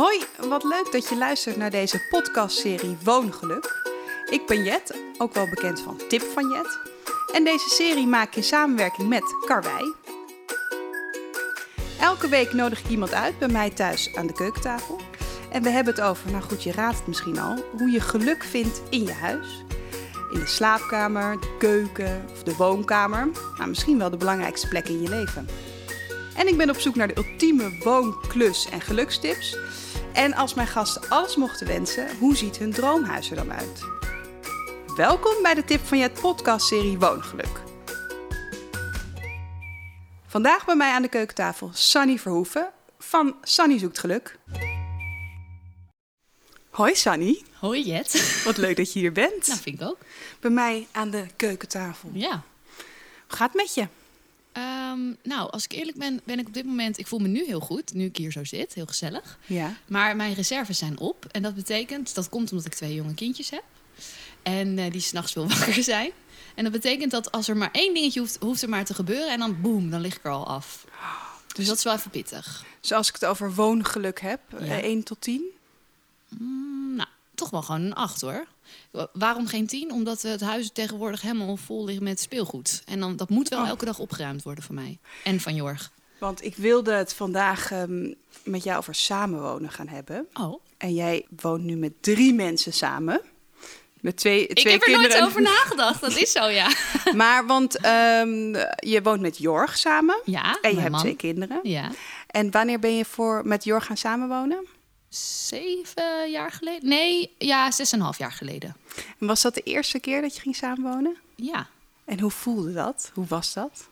Hoi, 0.00 0.20
wat 0.48 0.64
leuk 0.64 0.92
dat 0.92 1.08
je 1.08 1.16
luistert 1.16 1.56
naar 1.56 1.70
deze 1.70 2.06
podcastserie 2.10 2.96
Woongeluk. 3.04 3.82
Ik 4.30 4.46
ben 4.46 4.64
Jet, 4.64 5.00
ook 5.18 5.34
wel 5.34 5.48
bekend 5.48 5.80
van 5.80 6.00
Tip 6.08 6.22
van 6.22 6.48
Jet. 6.48 6.78
En 7.32 7.44
deze 7.44 7.68
serie 7.68 8.06
maak 8.06 8.28
ik 8.28 8.36
in 8.36 8.42
samenwerking 8.42 9.08
met 9.08 9.22
Karwei. 9.46 9.94
Elke 12.00 12.28
week 12.28 12.52
nodig 12.52 12.80
ik 12.80 12.88
iemand 12.88 13.12
uit 13.12 13.38
bij 13.38 13.48
mij 13.48 13.70
thuis 13.70 14.14
aan 14.16 14.26
de 14.26 14.32
keukentafel. 14.32 15.00
En 15.50 15.62
we 15.62 15.70
hebben 15.70 15.94
het 15.94 16.02
over, 16.02 16.30
nou 16.30 16.42
goed, 16.42 16.62
je 16.62 16.72
raadt 16.72 16.98
het 16.98 17.06
misschien 17.06 17.38
al, 17.38 17.64
hoe 17.78 17.90
je 17.90 18.00
geluk 18.00 18.44
vindt 18.44 18.82
in 18.88 19.04
je 19.04 19.12
huis. 19.12 19.64
In 20.32 20.38
de 20.38 20.46
slaapkamer, 20.46 21.40
de 21.40 21.56
keuken 21.58 22.24
of 22.30 22.42
de 22.42 22.56
woonkamer. 22.56 23.28
Nou, 23.56 23.68
misschien 23.68 23.98
wel 23.98 24.10
de 24.10 24.16
belangrijkste 24.16 24.68
plek 24.68 24.88
in 24.88 25.02
je 25.02 25.08
leven. 25.08 25.48
En 26.36 26.48
ik 26.48 26.56
ben 26.56 26.70
op 26.70 26.80
zoek 26.80 26.94
naar 26.94 27.08
de 27.08 27.16
ultieme 27.16 27.78
woon-, 27.78 28.20
klus- 28.28 28.68
en 28.70 28.80
gelukstips. 28.80 29.56
En 30.20 30.34
als 30.34 30.54
mijn 30.54 30.68
gasten 30.68 31.08
alles 31.08 31.36
mochten 31.36 31.66
wensen, 31.66 32.16
hoe 32.16 32.36
ziet 32.36 32.58
hun 32.58 32.72
droomhuis 32.72 33.30
er 33.30 33.36
dan 33.36 33.52
uit? 33.52 33.80
Welkom 34.96 35.42
bij 35.42 35.54
de 35.54 35.64
Tip 35.64 35.86
van 35.86 35.98
Jet 35.98 36.20
podcastserie 36.20 36.98
Woongeluk. 36.98 37.60
Vandaag 40.26 40.64
bij 40.64 40.76
mij 40.76 40.92
aan 40.92 41.02
de 41.02 41.08
keukentafel 41.08 41.70
Sunny 41.72 42.18
Verhoeven 42.18 42.70
van 42.98 43.36
Sunny 43.42 43.78
Zoekt 43.78 43.98
Geluk. 43.98 44.38
Hoi 46.70 46.94
Sunny, 46.94 47.42
Hoi 47.52 47.82
Jet. 47.82 48.42
wat 48.44 48.56
leuk 48.56 48.76
dat 48.76 48.92
je 48.92 48.98
hier 48.98 49.12
bent. 49.12 49.46
Nou, 49.46 49.60
vind 49.60 49.80
ik 49.80 49.88
ook. 49.88 49.98
Bij 50.40 50.50
mij 50.50 50.86
aan 50.92 51.10
de 51.10 51.26
keukentafel. 51.36 52.10
Ja. 52.12 52.42
Hoe 53.26 53.36
gaat 53.36 53.52
het 53.52 53.62
met 53.62 53.74
je? 53.74 53.88
Ehm, 54.52 55.00
nou, 55.22 55.50
als 55.50 55.64
ik 55.64 55.72
eerlijk 55.72 55.96
ben, 55.98 56.20
ben 56.24 56.38
ik 56.38 56.46
op 56.46 56.54
dit 56.54 56.64
moment... 56.64 56.98
Ik 56.98 57.06
voel 57.06 57.18
me 57.18 57.28
nu 57.28 57.44
heel 57.46 57.60
goed, 57.60 57.94
nu 57.94 58.04
ik 58.04 58.16
hier 58.16 58.32
zo 58.32 58.44
zit. 58.44 58.74
Heel 58.74 58.86
gezellig. 58.86 59.38
Ja. 59.46 59.74
Maar 59.86 60.16
mijn 60.16 60.34
reserves 60.34 60.78
zijn 60.78 60.98
op. 60.98 61.24
En 61.30 61.42
dat 61.42 61.54
betekent... 61.54 62.14
Dat 62.14 62.28
komt 62.28 62.50
omdat 62.50 62.66
ik 62.66 62.74
twee 62.74 62.94
jonge 62.94 63.14
kindjes 63.14 63.50
heb. 63.50 63.62
En 64.42 64.78
eh, 64.78 64.92
die 64.92 65.00
s'nachts 65.00 65.32
wil 65.32 65.48
wakker 65.58 65.82
zijn. 65.82 66.10
En 66.54 66.62
dat 66.64 66.72
betekent 66.72 67.10
dat 67.10 67.32
als 67.32 67.48
er 67.48 67.56
maar 67.56 67.70
één 67.72 67.94
dingetje 67.94 68.20
hoeft, 68.20 68.36
hoeft 68.40 68.62
er 68.62 68.68
maar 68.68 68.84
te 68.84 68.94
gebeuren... 68.94 69.30
en 69.32 69.38
dan 69.38 69.60
boem, 69.60 69.90
dan 69.90 70.00
lig 70.00 70.16
ik 70.16 70.24
er 70.24 70.30
al 70.30 70.46
af. 70.46 70.84
Dus 71.54 71.66
dat 71.66 71.76
is 71.76 71.82
wel 71.84 71.94
even 71.94 72.10
pittig. 72.10 72.64
Dus 72.80 72.92
als 72.92 73.08
ik 73.08 73.14
het 73.14 73.24
over 73.24 73.54
woongeluk 73.54 74.20
heb, 74.20 74.40
Ja. 74.50 74.58
eh, 74.58 74.76
1 74.84 75.02
tot 75.02 75.20
10. 75.20 75.42
Mm, 76.28 76.94
nou, 76.96 77.08
toch 77.40 77.50
wel 77.50 77.62
gewoon 77.62 77.80
een 77.80 77.94
acht 77.94 78.20
hoor. 78.20 78.44
Wa- 78.90 79.08
Waarom 79.12 79.46
geen 79.46 79.66
tien? 79.66 79.92
Omdat 79.92 80.22
het 80.22 80.40
huis 80.40 80.70
tegenwoordig 80.72 81.20
helemaal 81.20 81.56
vol 81.56 81.84
ligt 81.84 82.00
met 82.00 82.20
speelgoed. 82.20 82.82
En 82.86 83.00
dan, 83.00 83.16
dat 83.16 83.28
moet 83.28 83.48
wel 83.48 83.60
Oh. 83.62 83.68
elke 83.68 83.84
dag 83.84 83.98
opgeruimd 83.98 84.42
worden 84.42 84.64
voor 84.64 84.74
mij. 84.74 84.98
En 85.24 85.40
van 85.40 85.54
Jorg. 85.54 85.90
Want 86.18 86.44
ik 86.44 86.56
wilde 86.56 86.92
het 86.92 87.14
vandaag 87.14 87.70
ehm, 87.72 88.12
met 88.44 88.64
jou 88.64 88.78
over 88.78 88.94
samenwonen 88.94 89.70
gaan 89.70 89.88
hebben. 89.88 90.26
Oh, 90.40 90.60
En 90.78 90.94
jij 90.94 91.26
woont 91.40 91.62
nu 91.64 91.76
met 91.76 91.92
drie 92.02 92.34
mensen 92.34 92.72
samen. 92.72 93.20
Met 94.00 94.16
twee, 94.16 94.46
ik 94.46 94.56
twee 94.56 94.72
heb 94.72 94.82
er 94.82 94.86
kinderen. 94.92 95.10
nooit 95.18 95.28
over 95.30 95.42
nagedacht. 95.52 96.00
Dat 96.00 96.16
is 96.16 96.32
zo, 96.32 96.44
ja. 96.46 96.70
Maar 97.14 97.46
want 97.46 97.76
ehm, 97.76 98.54
je 98.76 99.00
woont 99.02 99.20
met 99.20 99.38
Jorg 99.38 99.78
samen. 99.78 100.20
Ja, 100.24 100.58
En 100.62 100.70
je 100.74 100.78
hebt 100.80 100.90
man. 100.90 101.00
twee 101.00 101.16
kinderen. 101.16 101.60
Ja. 101.62 101.90
En 102.26 102.50
wanneer 102.50 102.78
ben 102.78 102.96
je 102.96 103.04
voor 103.04 103.40
met 103.46 103.64
Jorg 103.64 103.86
gaan 103.86 103.96
samenwonen? 103.96 104.66
Zeven 105.10 106.30
jaar 106.30 106.52
geleden? 106.52 106.88
Nee, 106.88 107.34
ja, 107.38 107.70
zes 107.70 107.92
en 107.92 107.98
een 107.98 108.04
half 108.04 108.18
jaar 108.18 108.32
geleden. 108.32 108.76
En 109.18 109.26
was 109.26 109.42
dat 109.42 109.54
de 109.54 109.62
eerste 109.62 109.98
keer 109.98 110.20
dat 110.20 110.34
je 110.34 110.40
ging 110.40 110.56
samenwonen? 110.56 111.16
Ja. 111.36 111.68
En 112.04 112.20
hoe 112.20 112.30
voelde 112.30 112.72
dat? 112.72 113.10
Hoe 113.14 113.26
was 113.26 113.52
dat? 113.52 113.88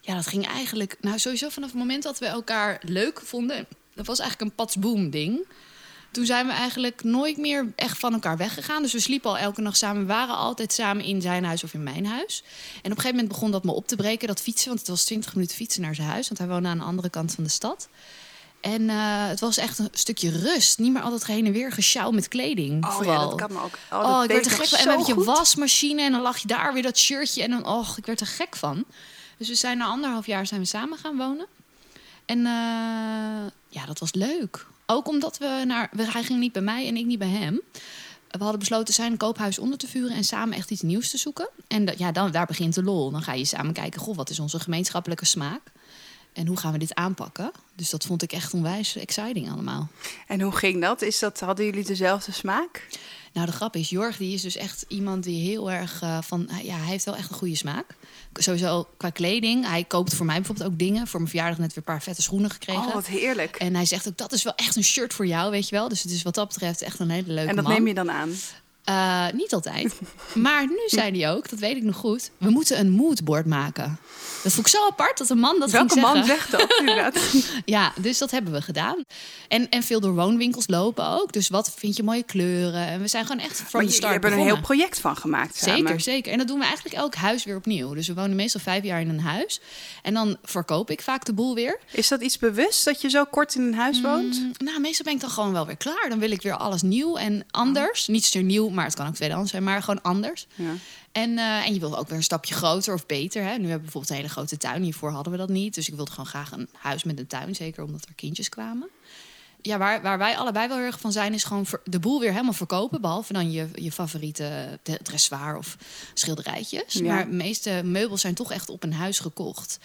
Ja, 0.00 0.14
dat 0.14 0.26
ging 0.26 0.46
eigenlijk... 0.46 0.96
Nou, 1.00 1.18
sowieso 1.18 1.48
vanaf 1.48 1.68
het 1.68 1.78
moment 1.78 2.02
dat 2.02 2.18
we 2.18 2.26
elkaar 2.26 2.82
leuk 2.84 3.20
vonden... 3.20 3.66
Dat 3.94 4.06
was 4.06 4.18
eigenlijk 4.18 4.50
een 4.50 4.56
patsboom 4.56 5.10
ding. 5.10 5.46
Toen 6.10 6.26
zijn 6.26 6.46
we 6.46 6.52
eigenlijk 6.52 7.04
nooit 7.04 7.36
meer 7.36 7.72
echt 7.76 7.98
van 7.98 8.12
elkaar 8.12 8.36
weggegaan. 8.36 8.82
Dus 8.82 8.92
we 8.92 9.00
sliepen 9.00 9.30
al 9.30 9.38
elke 9.38 9.60
nacht 9.60 9.76
samen. 9.76 10.02
We 10.02 10.08
waren 10.08 10.36
altijd 10.36 10.72
samen 10.72 11.04
in 11.04 11.20
zijn 11.20 11.44
huis 11.44 11.64
of 11.64 11.74
in 11.74 11.82
mijn 11.82 12.06
huis. 12.06 12.42
En 12.72 12.78
op 12.78 12.84
een 12.84 12.90
gegeven 12.90 13.10
moment 13.10 13.28
begon 13.28 13.50
dat 13.50 13.64
me 13.64 13.72
op 13.72 13.86
te 13.86 13.96
breken, 13.96 14.28
dat 14.28 14.40
fietsen. 14.40 14.68
Want 14.68 14.78
het 14.78 14.88
was 14.88 15.04
20 15.04 15.34
minuten 15.34 15.56
fietsen 15.56 15.82
naar 15.82 15.94
zijn 15.94 16.08
huis. 16.08 16.28
Want 16.28 16.40
hij 16.40 16.48
woonde 16.48 16.68
aan 16.68 16.78
de 16.78 16.84
andere 16.84 17.10
kant 17.10 17.34
van 17.34 17.44
de 17.44 17.50
stad. 17.50 17.88
En 18.62 18.90
eh, 18.90 18.96
het 19.28 19.40
was 19.40 19.56
echt 19.56 19.78
een 19.78 19.88
stukje 19.92 20.30
rust. 20.30 20.78
Niet 20.78 20.92
meer 20.92 21.02
altijd 21.02 21.26
heen 21.26 21.46
en 21.46 21.52
weer 21.52 21.72
gesjouw 21.72 22.10
met 22.10 22.28
kleding. 22.28 22.86
vooral. 22.86 23.22
Oh 23.24 23.28
dat 23.30 23.38
kan 23.40 23.52
me 23.52 23.62
ook. 23.62 23.78
Oh, 23.92 24.16
Oh, 24.18 24.22
ik 24.24 24.28
werd 24.30 24.44
er 24.46 24.50
gek 24.50 24.66
van. 24.66 24.78
En 24.78 24.84
dan 24.86 24.98
heb 24.98 25.06
je 25.06 25.24
wasmachine 25.24 26.02
en 26.02 26.12
dan 26.12 26.20
lag 26.20 26.38
je 26.38 26.46
daar 26.46 26.72
weer 26.72 26.82
dat 26.82 26.98
shirtje. 26.98 27.42
En 27.42 27.50
dan, 27.50 27.66
och, 27.66 27.98
ik 27.98 28.06
werd 28.06 28.20
er 28.20 28.26
gek 28.26 28.56
van. 28.56 28.84
Dus 29.38 29.48
we 29.48 29.54
zijn 29.54 29.78
na 29.78 29.84
anderhalf 29.84 30.26
jaar 30.26 30.46
zijn 30.46 30.60
we 30.60 30.66
samen 30.66 30.98
gaan 30.98 31.16
wonen. 31.16 31.46
En 32.26 32.38
eh, 32.38 32.52
ja, 33.68 33.86
dat 33.86 33.98
was 33.98 34.12
leuk. 34.12 34.66
Ook 34.86 35.08
omdat 35.08 35.38
we 35.38 35.62
naar... 35.66 35.90
Hij 35.96 36.22
ging 36.24 36.38
niet 36.38 36.52
bij 36.52 36.62
mij 36.62 36.86
en 36.86 36.96
ik 36.96 37.06
niet 37.06 37.18
bij 37.18 37.28
hem. 37.28 37.60
We 38.30 38.38
hadden 38.38 38.58
besloten 38.58 38.94
zijn 38.94 39.16
koophuis 39.16 39.58
onder 39.58 39.78
te 39.78 39.86
vuren... 39.86 40.16
en 40.16 40.24
samen 40.24 40.56
echt 40.56 40.70
iets 40.70 40.82
nieuws 40.82 41.10
te 41.10 41.18
zoeken. 41.18 41.48
En 41.68 41.84
dat- 41.84 41.98
ja, 41.98 42.12
dan, 42.12 42.30
daar 42.30 42.46
begint 42.46 42.74
de 42.74 42.82
lol. 42.82 43.10
Dan 43.10 43.22
ga 43.22 43.32
je 43.32 43.44
samen 43.44 43.72
kijken... 43.72 44.00
goh, 44.00 44.16
wat 44.16 44.30
is 44.30 44.38
onze 44.38 44.60
gemeenschappelijke 44.60 45.24
smaak? 45.24 45.60
En 46.32 46.46
hoe 46.46 46.56
gaan 46.56 46.72
we 46.72 46.78
dit 46.78 46.94
aanpakken? 46.94 47.50
Dus 47.74 47.90
dat 47.90 48.04
vond 48.04 48.22
ik 48.22 48.32
echt 48.32 48.54
onwijs 48.54 48.96
exciting 48.96 49.50
allemaal. 49.50 49.88
En 50.26 50.40
hoe 50.40 50.52
ging 50.52 50.80
dat? 50.80 51.02
Is 51.02 51.18
dat? 51.18 51.40
Hadden 51.40 51.64
jullie 51.64 51.84
dezelfde 51.84 52.32
smaak? 52.32 52.86
Nou, 53.32 53.46
de 53.46 53.52
grap 53.52 53.76
is, 53.76 53.90
Jorg 53.90 54.16
die 54.16 54.34
is 54.34 54.42
dus 54.42 54.56
echt 54.56 54.84
iemand 54.88 55.24
die 55.24 55.48
heel 55.50 55.70
erg 55.70 56.02
eh, 56.02 56.18
van... 56.22 56.48
Ja, 56.62 56.76
hij 56.76 56.86
heeft 56.86 57.04
wel 57.04 57.16
echt 57.16 57.30
een 57.30 57.36
goede 57.36 57.56
smaak. 57.56 57.86
Sowieso 58.34 58.88
qua 58.96 59.10
kleding. 59.10 59.66
Hij 59.66 59.84
koopt 59.84 60.14
voor 60.14 60.26
mij 60.26 60.36
bijvoorbeeld 60.36 60.70
ook 60.70 60.78
dingen. 60.78 61.06
Voor 61.06 61.20
mijn 61.20 61.30
verjaardag 61.30 61.58
net 61.58 61.68
weer 61.68 61.76
een 61.76 61.82
paar 61.92 62.02
vette 62.02 62.22
schoenen 62.22 62.50
gekregen. 62.50 62.86
Oh, 62.86 62.94
wat 62.94 63.06
heerlijk. 63.06 63.56
En 63.56 63.74
hij 63.74 63.84
zegt 63.84 64.08
ook, 64.08 64.16
dat 64.18 64.32
is 64.32 64.42
wel 64.42 64.54
echt 64.54 64.76
een 64.76 64.84
shirt 64.84 65.14
voor 65.14 65.26
jou, 65.26 65.50
weet 65.50 65.68
je 65.68 65.74
wel. 65.76 65.88
Dus 65.88 66.02
het 66.02 66.12
is 66.12 66.22
wat 66.22 66.34
dat 66.34 66.48
betreft 66.48 66.82
echt 66.82 66.98
een 66.98 67.10
hele 67.10 67.32
leuke 67.32 67.50
En 67.50 67.56
dat 67.56 67.64
man. 67.64 67.72
neem 67.72 67.86
je 67.86 67.94
dan 67.94 68.10
aan? 68.10 68.30
Eh, 68.84 69.26
niet 69.32 69.54
altijd. 69.54 70.00
maar 70.34 70.66
nu 70.66 70.80
zei 70.86 71.20
hij 71.20 71.30
ook, 71.32 71.48
dat 71.48 71.58
weet 71.58 71.76
ik 71.76 71.82
nog 71.82 71.96
goed... 71.96 72.30
we 72.38 72.50
moeten 72.50 72.78
een 72.78 72.90
moodboard 72.90 73.46
maken. 73.46 73.98
Dat 74.42 74.52
vond 74.52 74.66
ik 74.66 74.72
zo 74.72 74.86
apart 74.86 75.18
dat 75.18 75.30
een 75.30 75.38
man 75.38 75.60
dat 75.60 75.70
Welke 75.70 75.92
ging 75.92 76.04
man 76.04 76.24
zeggen. 76.24 76.36
zegt 76.36 76.50
dat 76.50 76.78
inderdaad? 76.78 77.20
Ja, 77.64 77.92
dus 78.00 78.18
dat 78.18 78.30
hebben 78.30 78.52
we 78.52 78.62
gedaan. 78.62 79.04
En, 79.48 79.68
en 79.68 79.82
veel 79.82 80.00
door 80.00 80.14
woonwinkels 80.14 80.68
lopen 80.68 81.08
ook. 81.08 81.32
Dus 81.32 81.48
wat 81.48 81.72
vind 81.76 81.96
je 81.96 82.02
mooie 82.02 82.22
kleuren? 82.22 82.86
En 82.86 83.00
we 83.00 83.08
zijn 83.08 83.26
gewoon 83.26 83.44
echt 83.44 83.56
from 83.56 83.80
je, 83.80 83.86
the 83.86 83.92
je 83.92 83.98
start 83.98 84.12
hebt 84.12 84.24
er 84.24 84.32
een 84.32 84.44
heel 84.44 84.60
project 84.60 85.00
van 85.00 85.16
gemaakt 85.16 85.56
samen. 85.56 85.76
Zeker, 85.76 86.00
zeker. 86.00 86.32
En 86.32 86.38
dat 86.38 86.46
doen 86.46 86.58
we 86.58 86.64
eigenlijk 86.64 86.94
elk 86.94 87.14
huis 87.14 87.44
weer 87.44 87.56
opnieuw. 87.56 87.94
Dus 87.94 88.06
we 88.06 88.14
wonen 88.14 88.36
meestal 88.36 88.60
vijf 88.60 88.84
jaar 88.84 89.00
in 89.00 89.08
een 89.08 89.20
huis. 89.20 89.60
En 90.02 90.14
dan 90.14 90.36
verkoop 90.42 90.90
ik 90.90 91.02
vaak 91.02 91.24
de 91.24 91.32
boel 91.32 91.54
weer. 91.54 91.78
Is 91.90 92.08
dat 92.08 92.20
iets 92.20 92.38
bewust 92.38 92.84
dat 92.84 93.00
je 93.00 93.08
zo 93.10 93.24
kort 93.24 93.54
in 93.54 93.62
een 93.62 93.74
huis 93.74 94.00
woont? 94.00 94.40
Mm, 94.40 94.52
nou, 94.64 94.80
meestal 94.80 95.04
ben 95.04 95.14
ik 95.14 95.20
dan 95.20 95.30
gewoon 95.30 95.52
wel 95.52 95.66
weer 95.66 95.76
klaar. 95.76 96.06
Dan 96.08 96.18
wil 96.18 96.30
ik 96.30 96.42
weer 96.42 96.56
alles 96.56 96.82
nieuw 96.82 97.16
en 97.16 97.44
anders. 97.50 98.06
Niet 98.06 98.24
zozeer 98.24 98.42
nieuw, 98.42 98.68
maar 98.74 98.84
het 98.84 98.94
kan 98.94 99.06
ook 99.06 99.14
tweedehands 99.14 99.50
zijn, 99.50 99.64
maar 99.64 99.82
gewoon 99.82 100.02
anders. 100.02 100.46
Ja. 100.54 100.74
En, 101.12 101.38
eh, 101.38 101.66
en 101.66 101.74
je 101.74 101.80
wil 101.80 101.98
ook 101.98 102.08
weer 102.08 102.16
een 102.16 102.22
stapje 102.22 102.54
groter 102.54 102.94
of 102.94 103.06
beter. 103.06 103.42
Hè? 103.42 103.48
Nu 103.48 103.52
hebben 103.52 103.72
we 103.72 103.78
bijvoorbeeld 103.78 104.10
een 104.10 104.16
hele 104.16 104.28
grote 104.28 104.56
tuin. 104.56 104.82
Hiervoor 104.82 105.10
hadden 105.10 105.32
we 105.32 105.38
dat 105.38 105.48
niet. 105.48 105.74
Dus 105.74 105.88
ik 105.88 105.94
wilde 105.94 106.10
gewoon 106.10 106.26
graag 106.26 106.52
een 106.52 106.68
huis 106.72 107.04
met 107.04 107.18
een 107.18 107.26
tuin. 107.26 107.54
Zeker 107.54 107.84
omdat 107.84 108.04
er 108.04 108.14
kindjes 108.14 108.48
kwamen. 108.48 108.88
Ja, 109.62 109.78
waar, 109.78 110.02
waar 110.02 110.18
wij 110.18 110.36
allebei 110.36 110.68
wel 110.68 110.76
heel 110.76 110.86
erg 110.86 111.00
van 111.00 111.12
zijn... 111.12 111.34
is 111.34 111.44
gewoon 111.44 111.66
de 111.84 111.98
boel 111.98 112.20
weer 112.20 112.30
helemaal 112.30 112.52
verkopen. 112.52 113.00
Behalve 113.00 113.32
dan 113.32 113.52
je, 113.52 113.68
je 113.74 113.92
favoriete 113.92 114.78
dressoir 115.02 115.56
of 115.56 115.76
schilderijtjes. 116.14 116.92
Ja. 116.92 117.02
Maar 117.14 117.24
de 117.28 117.36
meeste 117.36 117.80
meubels 117.84 118.20
zijn 118.20 118.34
toch 118.34 118.52
echt 118.52 118.68
op 118.68 118.82
een 118.82 118.92
huis 118.92 119.18
gekocht. 119.18 119.78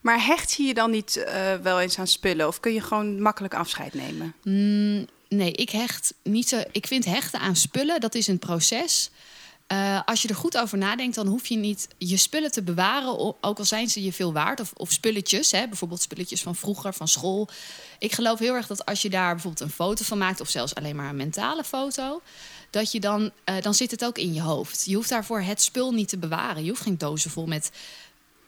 Maar 0.00 0.24
hecht 0.24 0.52
je 0.52 0.62
je 0.62 0.74
dan 0.74 0.90
niet 0.90 1.16
eh, 1.16 1.54
wel 1.54 1.80
eens 1.80 1.98
aan 1.98 2.06
spullen? 2.06 2.46
Of 2.46 2.60
kun 2.60 2.72
je 2.72 2.80
gewoon 2.80 3.22
makkelijk 3.22 3.54
afscheid 3.54 3.94
nemen? 3.94 4.34
Mm, 4.42 5.06
nee, 5.30 5.52
ik 5.52 5.70
hecht 5.70 6.14
niet 6.22 6.48
zo. 6.48 6.62
Ik 6.72 6.86
vind 6.86 7.04
hechten 7.04 7.40
aan 7.40 7.56
spullen, 7.56 8.00
dat 8.00 8.14
is 8.14 8.26
een 8.26 8.38
proces. 8.38 9.10
Eh, 9.66 10.00
als 10.04 10.22
je 10.22 10.28
er 10.28 10.34
goed 10.34 10.58
over 10.58 10.78
nadenkt, 10.78 11.14
dan 11.14 11.26
hoef 11.26 11.46
je 11.46 11.56
niet 11.56 11.88
je 11.98 12.16
spullen 12.16 12.50
te 12.50 12.62
bewaren, 12.62 13.36
ook 13.40 13.58
al 13.58 13.64
zijn 13.64 13.88
ze 13.88 14.02
je 14.02 14.12
veel 14.12 14.32
waard. 14.32 14.60
Of, 14.60 14.72
of 14.76 14.92
spulletjes, 14.92 15.50
hè, 15.50 15.68
bijvoorbeeld 15.68 16.02
spulletjes 16.02 16.42
van 16.42 16.56
vroeger, 16.56 16.92
van 16.92 17.08
school. 17.08 17.48
Ik 17.98 18.12
geloof 18.12 18.38
heel 18.38 18.54
erg 18.54 18.66
dat 18.66 18.84
als 18.84 19.02
je 19.02 19.10
daar 19.10 19.32
bijvoorbeeld 19.32 19.62
een 19.62 19.74
foto 19.74 20.04
van 20.04 20.18
maakt, 20.18 20.40
of 20.40 20.48
zelfs 20.48 20.74
alleen 20.74 20.96
maar 20.96 21.08
een 21.08 21.16
mentale 21.16 21.64
foto, 21.64 22.22
dat 22.70 22.92
je 22.92 23.00
dan, 23.00 23.30
eh, 23.44 23.54
dan 23.60 23.74
zit 23.74 23.90
het 23.90 24.04
ook 24.04 24.18
in 24.18 24.34
je 24.34 24.42
hoofd. 24.42 24.84
Je 24.84 24.94
hoeft 24.94 25.08
daarvoor 25.08 25.40
het 25.40 25.62
spul 25.62 25.92
niet 25.92 26.08
te 26.08 26.18
bewaren. 26.18 26.62
Je 26.62 26.68
hoeft 26.68 26.82
geen 26.82 26.98
dozen 26.98 27.30
vol 27.30 27.46
met 27.46 27.70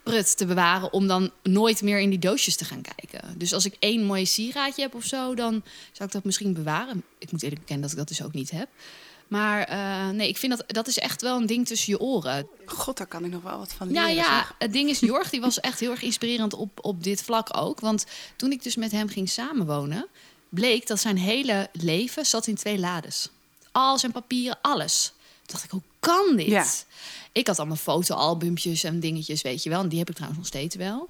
prut 0.02 0.37
te 0.37 0.46
bewaren 0.46 0.93
om 0.93 1.06
dan 1.06 1.31
nooit 1.43 1.82
meer 1.82 2.00
in 2.00 2.10
die 2.10 2.19
doosjes 2.19 2.56
te 2.56 2.64
gaan 2.64 2.82
kijken. 2.82 3.38
Dus 3.38 3.52
als 3.52 3.64
ik 3.64 3.76
één 3.78 4.04
mooi 4.04 4.26
sieraadje 4.26 4.82
heb 4.82 4.94
of 4.94 5.04
zo, 5.04 5.34
dan 5.34 5.62
zou 5.93 6.08
ik 6.08 6.12
dat 6.14 6.25
misschien 6.25 6.52
bewaren. 6.54 7.02
Ik 7.19 7.32
moet 7.32 7.43
eerlijk 7.43 7.60
bekennen 7.60 7.82
dat 7.88 7.93
ik 7.93 7.99
dat 7.99 8.08
dus 8.16 8.22
ook 8.26 8.32
niet 8.32 8.50
heb. 8.50 8.69
Maar 9.28 9.62
eh, 9.64 10.08
nee, 10.08 10.28
ik 10.28 10.37
vind 10.38 10.56
dat 10.56 10.64
dat 10.66 10.87
is 10.88 10.99
echt 10.99 11.22
wel 11.22 11.37
een 11.37 11.46
ding 11.46 11.66
tussen 11.66 11.93
je 11.93 12.00
oren. 12.00 12.49
God, 12.66 12.96
daar 12.96 13.06
kan 13.06 13.25
ik 13.25 13.31
nog 13.31 13.43
wel 13.43 13.58
wat 13.58 13.72
van 13.72 13.88
Ja, 13.93 14.00
leren. 14.06 14.14
ja, 14.14 14.37
zeg. 14.38 14.54
het 14.58 14.72
ding 14.72 14.88
is, 14.90 15.00
Jorg 15.00 15.31
die 15.31 15.40
was 15.40 15.60
echt 15.60 15.81
heel 15.81 15.90
erg 15.90 16.02
inspirerend 16.02 16.54
op, 16.54 16.78
op 16.84 17.02
dit 17.02 17.22
vlak 17.22 17.56
ook. 17.56 17.81
Want 17.81 18.04
toen 18.37 18.52
ik 18.52 18.62
dus 18.62 18.76
met 18.76 18.93
hem 18.93 19.08
ging 19.08 19.28
samenwonen, 19.28 20.06
bleek 20.49 20.87
dat 20.87 21.00
zijn 21.00 21.16
hele 21.19 21.69
leven 21.72 22.26
zat 22.26 22.46
in 22.46 22.54
twee 22.54 22.78
lades. 22.78 23.28
Al 23.72 23.99
zijn 23.99 24.12
papieren, 24.12 24.58
alles. 24.62 25.12
Dacht 25.52 25.64
ik, 25.64 25.70
hoe 25.70 25.82
kan 26.00 26.37
dit? 26.37 26.46
Ja. 26.46 26.66
Ik 27.32 27.46
had 27.46 27.58
allemaal 27.58 27.76
fotoalbumpjes 27.76 28.84
en 28.84 29.00
dingetjes, 29.00 29.43
weet 29.43 29.62
je 29.62 29.70
wel. 29.70 29.81
En 29.81 29.88
die 29.88 29.99
heb 29.99 30.08
ik 30.08 30.14
trouwens 30.14 30.40
nog 30.40 30.50
steeds 30.50 30.76
wel. 30.76 31.08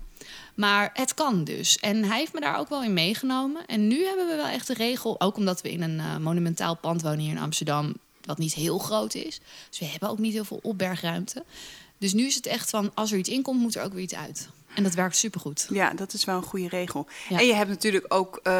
Maar 0.54 0.90
het 0.94 1.14
kan 1.14 1.44
dus. 1.44 1.78
En 1.78 2.04
hij 2.04 2.18
heeft 2.18 2.32
me 2.32 2.40
daar 2.40 2.58
ook 2.58 2.68
wel 2.68 2.82
in 2.82 2.92
meegenomen. 2.92 3.66
En 3.66 3.88
nu 3.88 4.04
hebben 4.04 4.26
we 4.28 4.36
wel 4.36 4.46
echt 4.46 4.66
de 4.66 4.74
regel, 4.74 5.20
ook 5.20 5.36
omdat 5.36 5.60
we 5.62 5.70
in 5.70 5.82
een 5.82 6.00
eh, 6.00 6.16
monumentaal 6.16 6.76
pand 6.76 7.02
wonen 7.02 7.18
hier 7.18 7.30
in 7.30 7.38
Amsterdam, 7.38 7.94
wat 8.24 8.38
niet 8.38 8.54
heel 8.54 8.78
groot 8.78 9.14
is. 9.14 9.40
Dus 9.68 9.78
we 9.78 9.84
hebben 9.84 10.08
ook 10.08 10.18
niet 10.18 10.32
heel 10.32 10.44
veel 10.44 10.60
opbergruimte. 10.62 11.44
Dus 11.98 12.12
nu 12.12 12.26
is 12.26 12.34
het 12.34 12.46
echt 12.46 12.70
van, 12.70 12.90
als 12.94 13.12
er 13.12 13.18
iets 13.18 13.28
in 13.28 13.42
komt, 13.42 13.60
moet 13.60 13.74
er 13.74 13.82
ook 13.82 13.92
weer 13.92 14.02
iets 14.02 14.14
uit. 14.14 14.48
En 14.74 14.82
dat 14.82 14.94
werkt 14.94 15.16
supergoed. 15.16 15.66
Ja, 15.70 15.90
dat 15.90 16.12
is 16.12 16.24
wel 16.24 16.36
een 16.36 16.42
goede 16.42 16.69
regel. 16.69 17.06
Ja. 17.28 17.38
En 17.38 17.46
je 17.46 17.54
hebt 17.54 17.69
natuurlijk 17.69 18.04
ook, 18.08 18.40
eh, 18.42 18.52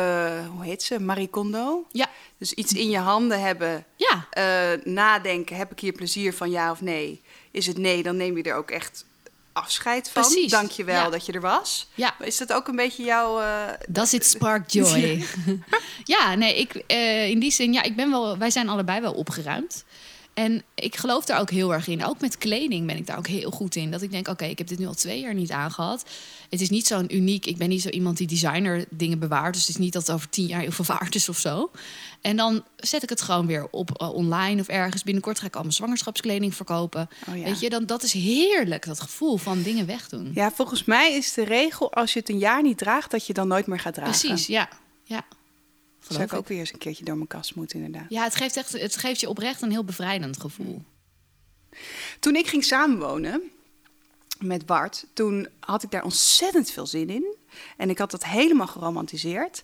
hoe 0.55 0.65
heet 0.65 0.83
ze, 0.83 1.01
Marie 1.01 1.29
Kondo. 1.29 1.87
Ja, 1.93 2.09
Dus 2.39 2.53
iets 2.53 2.73
in 2.73 2.91
je 2.91 2.99
handen 2.99 3.41
hebben, 3.41 3.85
ja, 3.97 4.27
eh, 4.31 4.85
nadenken, 4.85 5.57
heb 5.57 5.73
ik 5.73 5.81
hier 5.81 5.93
plezier 5.93 6.35
van 6.35 6.51
ja 6.51 6.71
of 6.71 6.81
nee? 6.81 7.23
Is 7.51 7.67
het 7.67 7.79
nee, 7.79 8.03
dan 8.03 8.17
neem 8.17 8.37
je 8.37 8.43
er 8.43 8.55
ook 8.55 8.71
echt 8.71 9.05
afscheid 9.53 10.11
van. 10.11 10.23
Precies, 10.23 10.51
Dank 10.51 10.71
je 10.71 10.85
wel 10.85 11.05
ja. 11.05 11.11
dat 11.11 11.27
je 11.27 11.33
er 11.33 11.41
was. 11.41 11.89
ja. 11.95 12.15
Is 12.21 12.37
dat 12.37 12.53
ook 12.53 12.69
een 12.69 12.77
beetje 12.77 13.05
jouw... 13.05 13.41
eh, 13.41 13.69
Does 13.89 14.13
it 14.15 14.27
spark 14.35 14.71
joy? 14.71 15.25
ja, 16.05 16.35
nee, 16.35 16.59
ik, 16.59 16.75
eh, 16.75 17.29
in 17.29 17.39
die 17.39 17.51
zin, 17.53 17.73
ja, 17.73 17.83
ik 17.83 17.97
ben 17.97 18.11
wel, 18.11 18.39
wij 18.39 18.51
zijn 18.51 18.69
allebei 18.69 19.01
wel 19.01 19.13
opgeruimd. 19.13 19.85
En 20.35 20.63
ik 20.75 20.97
geloof 20.97 21.25
daar 21.25 21.41
ook 21.41 21.51
heel 21.51 21.73
erg 21.73 21.87
in. 21.87 22.05
Ook 22.05 22.21
met 22.21 22.39
kleding 22.39 22.87
ben 22.87 22.97
ik 22.97 23.07
daar 23.07 23.19
ook 23.19 23.27
heel 23.27 23.51
goed 23.51 23.77
in. 23.77 23.91
Dat 23.91 24.03
ik 24.03 24.11
denk, 24.11 24.29
oké, 24.29 24.45
ik 24.45 24.59
heb 24.59 24.67
dit 24.67 24.79
nu 24.79 24.87
al 24.87 24.95
twee 24.95 25.21
jaar 25.21 25.35
niet 25.35 25.51
aangehad. 25.51 26.05
Het 26.51 26.61
is 26.61 26.71
niet 26.71 26.87
zo'n 26.87 27.15
uniek... 27.15 27.47
Ik 27.47 27.57
ben 27.57 27.69
niet 27.69 27.83
zo 27.83 27.89
iemand 27.89 28.17
die 28.17 28.27
designer 28.27 28.85
dingen 28.91 29.19
bewaart. 29.19 29.55
Dus 29.55 29.67
het 29.67 29.75
is 29.75 29.81
niet 29.81 29.93
dat 29.93 30.07
het 30.07 30.15
over 30.17 30.29
tien 30.29 30.47
jaar 30.47 30.61
heel 30.61 30.73
veel 30.73 30.85
waard 30.85 31.15
is 31.15 31.29
of 31.29 31.39
zo. 31.39 31.71
En 32.21 32.37
dan 32.37 32.65
zet 32.77 33.03
ik 33.03 33.09
het 33.09 33.23
gewoon 33.23 33.47
weer 33.47 33.69
op 33.71 33.99
eh, 34.01 34.15
online 34.15 34.61
of 34.61 34.69
ergens. 34.69 35.03
Binnenkort 35.03 35.39
ga 35.39 35.47
ik 35.47 35.55
al 35.55 35.61
mijn 35.61 35.73
zwangerschapskleding 35.73 36.55
verkopen. 36.55 37.09
Oh 37.29 37.37
ja. 37.37 37.45
Weet 37.45 37.61
je, 37.61 37.71
dan, 37.71 37.87
dat 37.87 38.03
is 38.03 38.13
heerlijk, 38.13 38.87
dat 38.87 39.01
gevoel 39.01 39.37
van 39.37 39.63
dingen 39.63 39.87
wegdoen. 39.87 40.31
Ja, 40.35 40.53
volgens 40.53 40.85
mij 40.85 41.13
is 41.13 41.33
de 41.33 41.45
regel 41.45 41.93
als 41.93 42.13
je 42.13 42.19
het 42.19 42.29
een 42.29 42.39
jaar 42.39 42.63
niet 42.63 42.79
draagt, 42.79 43.11
dat 43.11 43.27
je 43.27 43.33
dan 43.33 43.49
nooit 43.49 43.67
meer 43.67 43.81
gaat 43.81 43.95
dragen. 43.95 44.29
Precies, 44.29 44.47
ja. 44.47 44.69
ja. 45.05 45.25
Zou 46.09 46.23
ik 46.23 46.33
ook 46.33 46.49
weer 46.49 46.59
eens 46.59 46.73
een 46.73 46.79
keertje 46.79 47.05
door 47.05 47.17
mijn 47.17 47.29
kast 47.29 47.55
moeten, 47.55 47.85
inderdaad. 47.85 48.11
Ja, 48.11 48.25
het 48.25 48.35
geeft, 48.35 48.57
echt, 48.57 48.73
het 48.73 48.97
geeft 48.97 49.21
je 49.21 49.29
oprecht 49.29 49.63
een 49.63 49.71
heel 49.71 49.85
bevrijdend 49.85 50.41
gevoel. 50.41 50.83
Toen 52.21 52.37
ik 52.37 52.47
ging 52.47 52.65
samenwonen 52.65 53.43
met 54.39 54.67
Bart, 54.67 55.07
toen 55.13 55.49
had 55.61 55.83
ik 55.83 55.91
daar 55.91 56.05
ontzettend 56.05 56.71
veel 56.71 56.87
zin 56.87 57.11
in. 57.11 57.37
En 57.77 57.91
ik 57.91 57.99
had 57.99 58.11
dat 58.11 58.25
helemaal 58.25 58.67
geromantiseerd. 58.67 59.63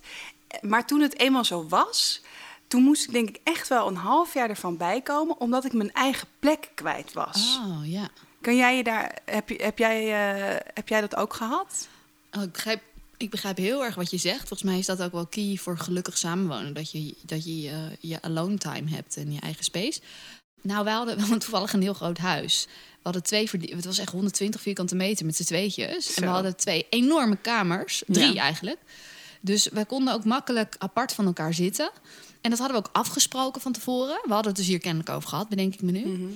Maar 0.61 0.85
toen 0.85 1.01
het 1.01 1.19
eenmaal 1.19 1.45
zo 1.45 1.67
was, 1.67 2.21
toen 2.67 2.83
moest 2.83 3.05
ik 3.05 3.11
denk 3.11 3.29
ik 3.29 3.39
echt 3.43 3.67
wel 3.67 3.87
een 3.87 3.95
half 3.95 4.33
jaar 4.33 4.49
ervan 4.49 4.77
bijkomen, 4.77 5.39
omdat 5.39 5.65
ik 5.65 5.73
mijn 5.73 5.93
eigen 5.93 6.27
plek 6.39 6.69
kwijt 6.75 7.13
was. 7.13 7.59
Oh, 7.61 7.91
ja. 7.91 8.09
Kan 8.41 8.55
jij 8.55 8.77
je 8.77 8.83
daar, 8.83 9.17
heb, 9.25 9.49
je, 9.49 9.55
heb, 9.63 9.77
jij, 9.77 10.01
eh, 10.03 10.65
heb 10.73 10.87
jij 10.87 11.01
dat 11.01 11.15
ook 11.15 11.33
gehad? 11.33 11.87
Oh, 12.31 12.41
ik, 12.41 12.51
begrijp, 12.51 12.81
ik 13.19 13.29
begrijp 13.29 13.57
heel 13.57 13.83
erg 13.83 13.95
wat 13.95 14.11
je 14.11 14.17
zegt. 14.17 14.47
Volgens 14.47 14.63
mij 14.63 14.77
is 14.77 14.85
dat 14.85 15.01
ook 15.01 15.11
wel 15.11 15.27
key 15.27 15.57
voor 15.57 15.77
gelukkig 15.77 16.17
samenwonen. 16.17 16.73
Dat 16.73 16.91
je 16.91 17.15
dat 17.21 17.45
je, 17.45 17.69
eh, 17.69 17.77
je 17.99 18.21
alone 18.21 18.57
time 18.57 18.89
hebt 18.89 19.17
en 19.17 19.31
je 19.31 19.39
eigen 19.39 19.63
space. 19.63 19.99
Nou, 20.61 20.83
wij 20.83 20.93
hadden, 20.93 21.15
we 21.15 21.21
hadden 21.21 21.39
toevallig 21.39 21.73
een 21.73 21.81
heel 21.81 21.93
groot 21.93 22.17
huis. 22.17 22.65
We 22.67 22.99
hadden 23.03 23.23
twee 23.23 23.49
Het 23.51 23.85
was 23.85 23.97
echt 23.97 24.11
120 24.11 24.61
vierkante 24.61 24.95
meter 24.95 25.25
met 25.25 25.35
z'n 25.35 25.43
tweetjes. 25.43 26.13
En 26.13 26.23
we 26.23 26.29
hadden 26.29 26.55
twee 26.55 26.85
enorme 26.89 27.35
kamers. 27.35 28.03
Drie 28.07 28.33
Ja. 28.33 28.41
eigenlijk. 28.41 28.79
Dus 29.41 29.67
wij 29.67 29.85
konden 29.85 30.13
ook 30.13 30.25
makkelijk 30.25 30.75
apart 30.77 31.13
van 31.13 31.25
elkaar 31.25 31.53
zitten. 31.53 31.91
En 32.41 32.49
dat 32.49 32.59
hadden 32.59 32.81
we 32.81 32.87
ook 32.87 32.95
afgesproken 32.95 33.61
van 33.61 33.71
tevoren. 33.71 34.19
We 34.23 34.33
hadden 34.33 34.47
het 34.47 34.55
dus 34.55 34.67
hier 34.67 34.79
kennelijk 34.79 35.09
over 35.09 35.29
gehad, 35.29 35.49
bedenk 35.49 35.73
ik 35.73 35.81
me 35.81 35.91
nu. 35.91 36.05
Mhm. 36.05 36.27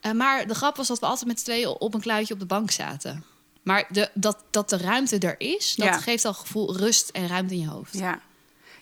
Eh, 0.00 0.12
maar 0.12 0.46
de 0.46 0.54
grap 0.54 0.76
was 0.76 0.86
dat 0.88 0.98
we 0.98 1.06
altijd 1.06 1.26
met 1.26 1.38
z'n 1.38 1.44
tweeën 1.44 1.68
op 1.68 1.94
een 1.94 2.00
kluitje 2.00 2.34
op 2.34 2.40
de 2.40 2.46
bank 2.46 2.70
zaten. 2.70 3.24
Maar 3.62 3.86
de, 3.90 4.10
dat, 4.14 4.44
dat 4.50 4.68
de 4.70 4.76
ruimte 4.76 5.18
er 5.18 5.34
is, 5.40 5.74
dat 5.74 5.86
Ja. 5.86 5.98
geeft 5.98 6.24
al 6.24 6.34
gevoel 6.34 6.76
rust 6.76 7.08
en 7.08 7.26
ruimte 7.28 7.54
in 7.54 7.60
je 7.60 7.68
hoofd. 7.68 7.98
Ja. 7.98 8.20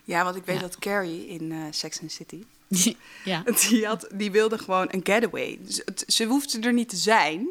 Ja, 0.05 0.25
want 0.25 0.37
ik 0.37 0.45
weet 0.45 0.57
Ja. 0.57 0.63
dat 0.63 0.79
Carrie 0.79 1.27
in 1.29 1.53
eh, 1.53 1.59
Sex 1.71 2.01
and 2.01 2.13
City, 2.13 2.45
ja. 3.25 3.43
Die, 3.69 3.87
had, 3.87 4.09
die 4.13 4.31
wilde 4.31 4.59
gewoon 4.59 4.89
een 4.91 5.01
getaway. 5.05 5.59
Dus 5.63 5.81
het- 5.85 6.05
ze 6.07 6.25
hoefde 6.25 6.61
er 6.61 6.73
niet 6.73 6.89
te 6.89 6.97
zijn. 6.97 7.47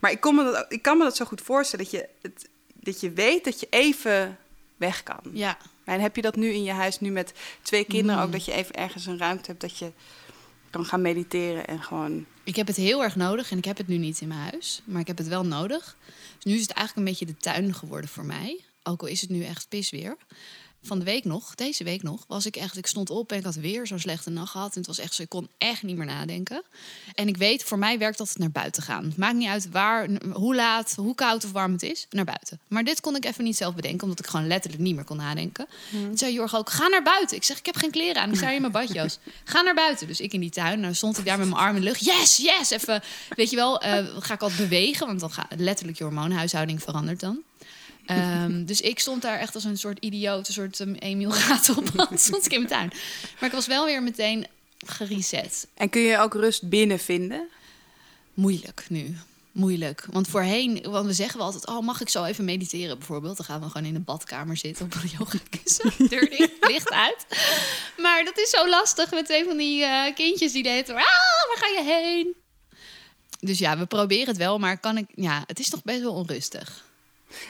Maar 0.00 0.10
ik, 0.10 0.20
kon 0.20 0.34
me 0.34 0.44
dat, 0.44 0.66
ik 0.68 0.82
kan 0.82 0.98
me 0.98 1.04
dat 1.04 1.16
zo 1.16 1.24
goed 1.24 1.40
voorstellen. 1.40 1.84
Dat 1.84 1.94
je, 1.94 2.08
het, 2.22 2.48
dat 2.74 3.00
je 3.00 3.10
weet 3.10 3.44
dat 3.44 3.60
je 3.60 3.66
even 3.70 4.38
weg 4.76 5.02
kan. 5.02 5.20
ja. 5.32 5.58
En 5.84 6.00
heb 6.00 6.16
je 6.16 6.22
dat 6.22 6.36
nu 6.36 6.48
in 6.52 6.62
je 6.64 6.72
huis, 6.72 7.00
nu 7.00 7.10
met 7.10 7.32
twee 7.62 7.84
kinderen 7.84 8.20
Mm. 8.20 8.26
ook... 8.26 8.32
dat 8.32 8.44
je 8.44 8.52
even 8.52 8.74
ergens 8.74 9.06
een 9.06 9.18
ruimte 9.18 9.46
hebt 9.46 9.60
dat 9.60 9.78
je 9.78 9.92
gaan 10.82 11.02
mediteren 11.02 11.66
en 11.66 11.82
gewoon... 11.82 12.26
Ik 12.44 12.56
heb 12.56 12.66
het 12.66 12.76
heel 12.76 13.02
erg 13.02 13.16
nodig 13.16 13.50
en 13.50 13.58
ik 13.58 13.64
heb 13.64 13.76
het 13.76 13.86
nu 13.86 13.96
niet 13.96 14.20
in 14.20 14.28
mijn 14.28 14.40
huis. 14.40 14.82
Maar 14.84 15.00
ik 15.00 15.06
heb 15.06 15.18
het 15.18 15.28
wel 15.28 15.46
nodig. 15.46 15.96
Dus 16.34 16.44
nu 16.44 16.54
is 16.54 16.60
het 16.60 16.70
eigenlijk 16.70 16.96
een 16.96 17.12
beetje 17.12 17.34
de 17.34 17.40
tuin 17.40 17.74
geworden 17.74 18.10
voor 18.10 18.24
mij. 18.24 18.60
Ook 18.82 19.00
al 19.00 19.08
is 19.08 19.20
het 19.20 19.30
nu 19.30 19.44
echt 19.44 19.68
pisweer. 19.68 20.16
Van 20.86 20.98
de 20.98 21.04
week 21.04 21.24
nog, 21.24 21.54
deze 21.54 21.84
week 21.84 22.02
nog, 22.02 22.24
was 22.28 22.46
ik 22.46 22.56
echt... 22.56 22.76
Ik 22.76 22.86
stond 22.86 23.10
op 23.10 23.32
en 23.32 23.38
ik 23.38 23.44
had 23.44 23.54
weer 23.54 23.86
zo'n 23.86 23.98
slechte 23.98 24.30
nacht 24.30 24.50
gehad. 24.50 24.72
En 24.72 24.78
het 24.78 24.86
was 24.86 24.98
echt 24.98 25.14
zo, 25.14 25.22
ik 25.22 25.28
kon 25.28 25.48
echt 25.58 25.82
niet 25.82 25.96
meer 25.96 26.06
nadenken. 26.06 26.62
En 27.14 27.28
ik 27.28 27.36
weet, 27.36 27.64
voor 27.64 27.78
mij 27.78 27.98
werkt 27.98 28.18
dat 28.18 28.28
het 28.28 28.38
naar 28.38 28.50
buiten 28.50 28.82
gaan. 28.82 29.12
Maakt 29.16 29.34
niet 29.34 29.48
uit 29.48 29.70
waar, 29.70 30.08
hoe 30.32 30.54
laat, 30.54 30.94
hoe 30.96 31.14
koud 31.14 31.44
of 31.44 31.52
warm 31.52 31.72
het 31.72 31.82
is. 31.82 32.06
Naar 32.10 32.24
buiten. 32.24 32.60
Maar 32.68 32.84
dit 32.84 33.00
kon 33.00 33.16
ik 33.16 33.24
even 33.24 33.44
niet 33.44 33.56
zelf 33.56 33.74
bedenken, 33.74 34.02
omdat 34.02 34.18
ik 34.18 34.26
gewoon 34.26 34.46
letterlijk 34.46 34.82
niet 34.82 34.94
meer 34.94 35.04
kon 35.04 35.16
nadenken. 35.16 35.66
Toen 35.90 36.18
zei 36.18 36.32
Jorg 36.32 36.56
ook, 36.56 36.70
ga 36.70 36.88
naar 36.88 37.02
buiten. 37.02 37.36
Ik 37.36 37.44
zeg, 37.44 37.58
ik 37.58 37.66
heb 37.66 37.76
geen 37.76 37.90
kleren 37.90 38.22
aan, 38.22 38.30
ik 38.30 38.36
sta 38.36 38.46
hier 38.46 38.54
in 38.54 38.60
mijn 38.60 38.72
badjas. 38.72 39.18
Ga 39.44 39.60
naar 39.60 39.74
buiten. 39.74 40.06
Dus 40.06 40.20
ik 40.20 40.32
in 40.32 40.40
die 40.40 40.50
tuin, 40.50 40.80
nou 40.80 40.94
stond 40.94 41.18
ik 41.18 41.24
daar 41.24 41.38
met 41.38 41.48
mijn 41.48 41.60
arm 41.60 41.74
in 41.74 41.82
de 41.82 41.88
lucht. 41.88 42.04
Yes, 42.04 42.36
yes, 42.36 42.70
even, 42.70 43.02
weet 43.28 43.50
je 43.50 43.56
wel, 43.56 43.80
eh, 43.80 44.04
ga 44.18 44.34
ik 44.34 44.40
wat 44.40 44.56
bewegen. 44.56 45.06
Want 45.06 45.20
dan 45.20 45.30
gaat 45.30 45.54
letterlijk 45.56 45.98
je 45.98 46.04
hormoonhuishouding 46.04 46.82
verandert 46.82 47.20
dan. 47.20 47.42
Ehm, 48.06 48.64
dus 48.64 48.80
ik 48.80 48.98
stond 48.98 49.22
daar 49.22 49.38
echt 49.38 49.54
als 49.54 49.64
een 49.64 49.78
soort 49.78 49.98
idioot, 49.98 50.48
een 50.48 50.54
soort 50.54 50.78
um, 50.78 50.94
Emiel 50.94 51.34
Ratelband, 51.48 52.20
stond 52.28 52.46
ik 52.46 52.52
in 52.52 52.58
mijn 52.58 52.70
tuin. 52.70 52.92
Maar 53.40 53.48
ik 53.48 53.54
was 53.54 53.66
wel 53.66 53.84
weer 53.84 54.02
meteen 54.02 54.46
gereset. 54.86 55.66
En 55.74 55.88
kun 55.88 56.00
je 56.00 56.18
ook 56.18 56.34
rust 56.34 56.68
binnen 56.68 56.98
vinden? 56.98 57.48
Moeilijk 58.34 58.86
nu. 58.88 59.16
Moeilijk. 59.52 60.06
Want 60.10 60.28
voorheen, 60.28 60.82
want 60.82 61.06
we 61.06 61.12
zeggen 61.12 61.36
wel 61.36 61.46
altijd: 61.46 61.66
Oh, 61.66 61.80
mag 61.80 62.00
ik 62.00 62.08
zo 62.08 62.24
even 62.24 62.44
mediteren 62.44 62.98
bijvoorbeeld? 62.98 63.36
Dan 63.36 63.46
gaan 63.46 63.60
we 63.60 63.66
gewoon 63.66 63.86
in 63.86 63.94
de 63.94 64.00
badkamer 64.00 64.56
zitten 64.56 64.84
op 64.84 64.94
een 64.94 65.10
yogakussen. 65.18 65.92
Deur 66.10 66.30
dicht, 66.30 66.52
licht 66.60 66.90
uit. 66.90 67.26
Maar 67.96 68.24
dat 68.24 68.38
is 68.38 68.50
zo 68.50 68.68
lastig 68.68 69.10
met 69.10 69.24
twee 69.24 69.44
van 69.44 69.56
die 69.56 69.84
eh, 69.84 70.14
kindjes 70.14 70.52
die 70.52 70.62
deden. 70.62 70.94
Ah, 70.94 71.02
waar 71.48 71.56
ga 71.56 71.66
je 71.66 71.82
heen? 71.84 72.34
Dus 73.40 73.58
ja, 73.58 73.78
we 73.78 73.86
proberen 73.86 74.26
het 74.26 74.36
wel, 74.36 74.58
maar 74.58 74.78
kan 74.78 74.96
ik, 74.96 75.06
ja, 75.14 75.44
het 75.46 75.58
is 75.58 75.70
nog 75.70 75.82
best 75.82 76.00
wel 76.00 76.12
onrustig. 76.12 76.84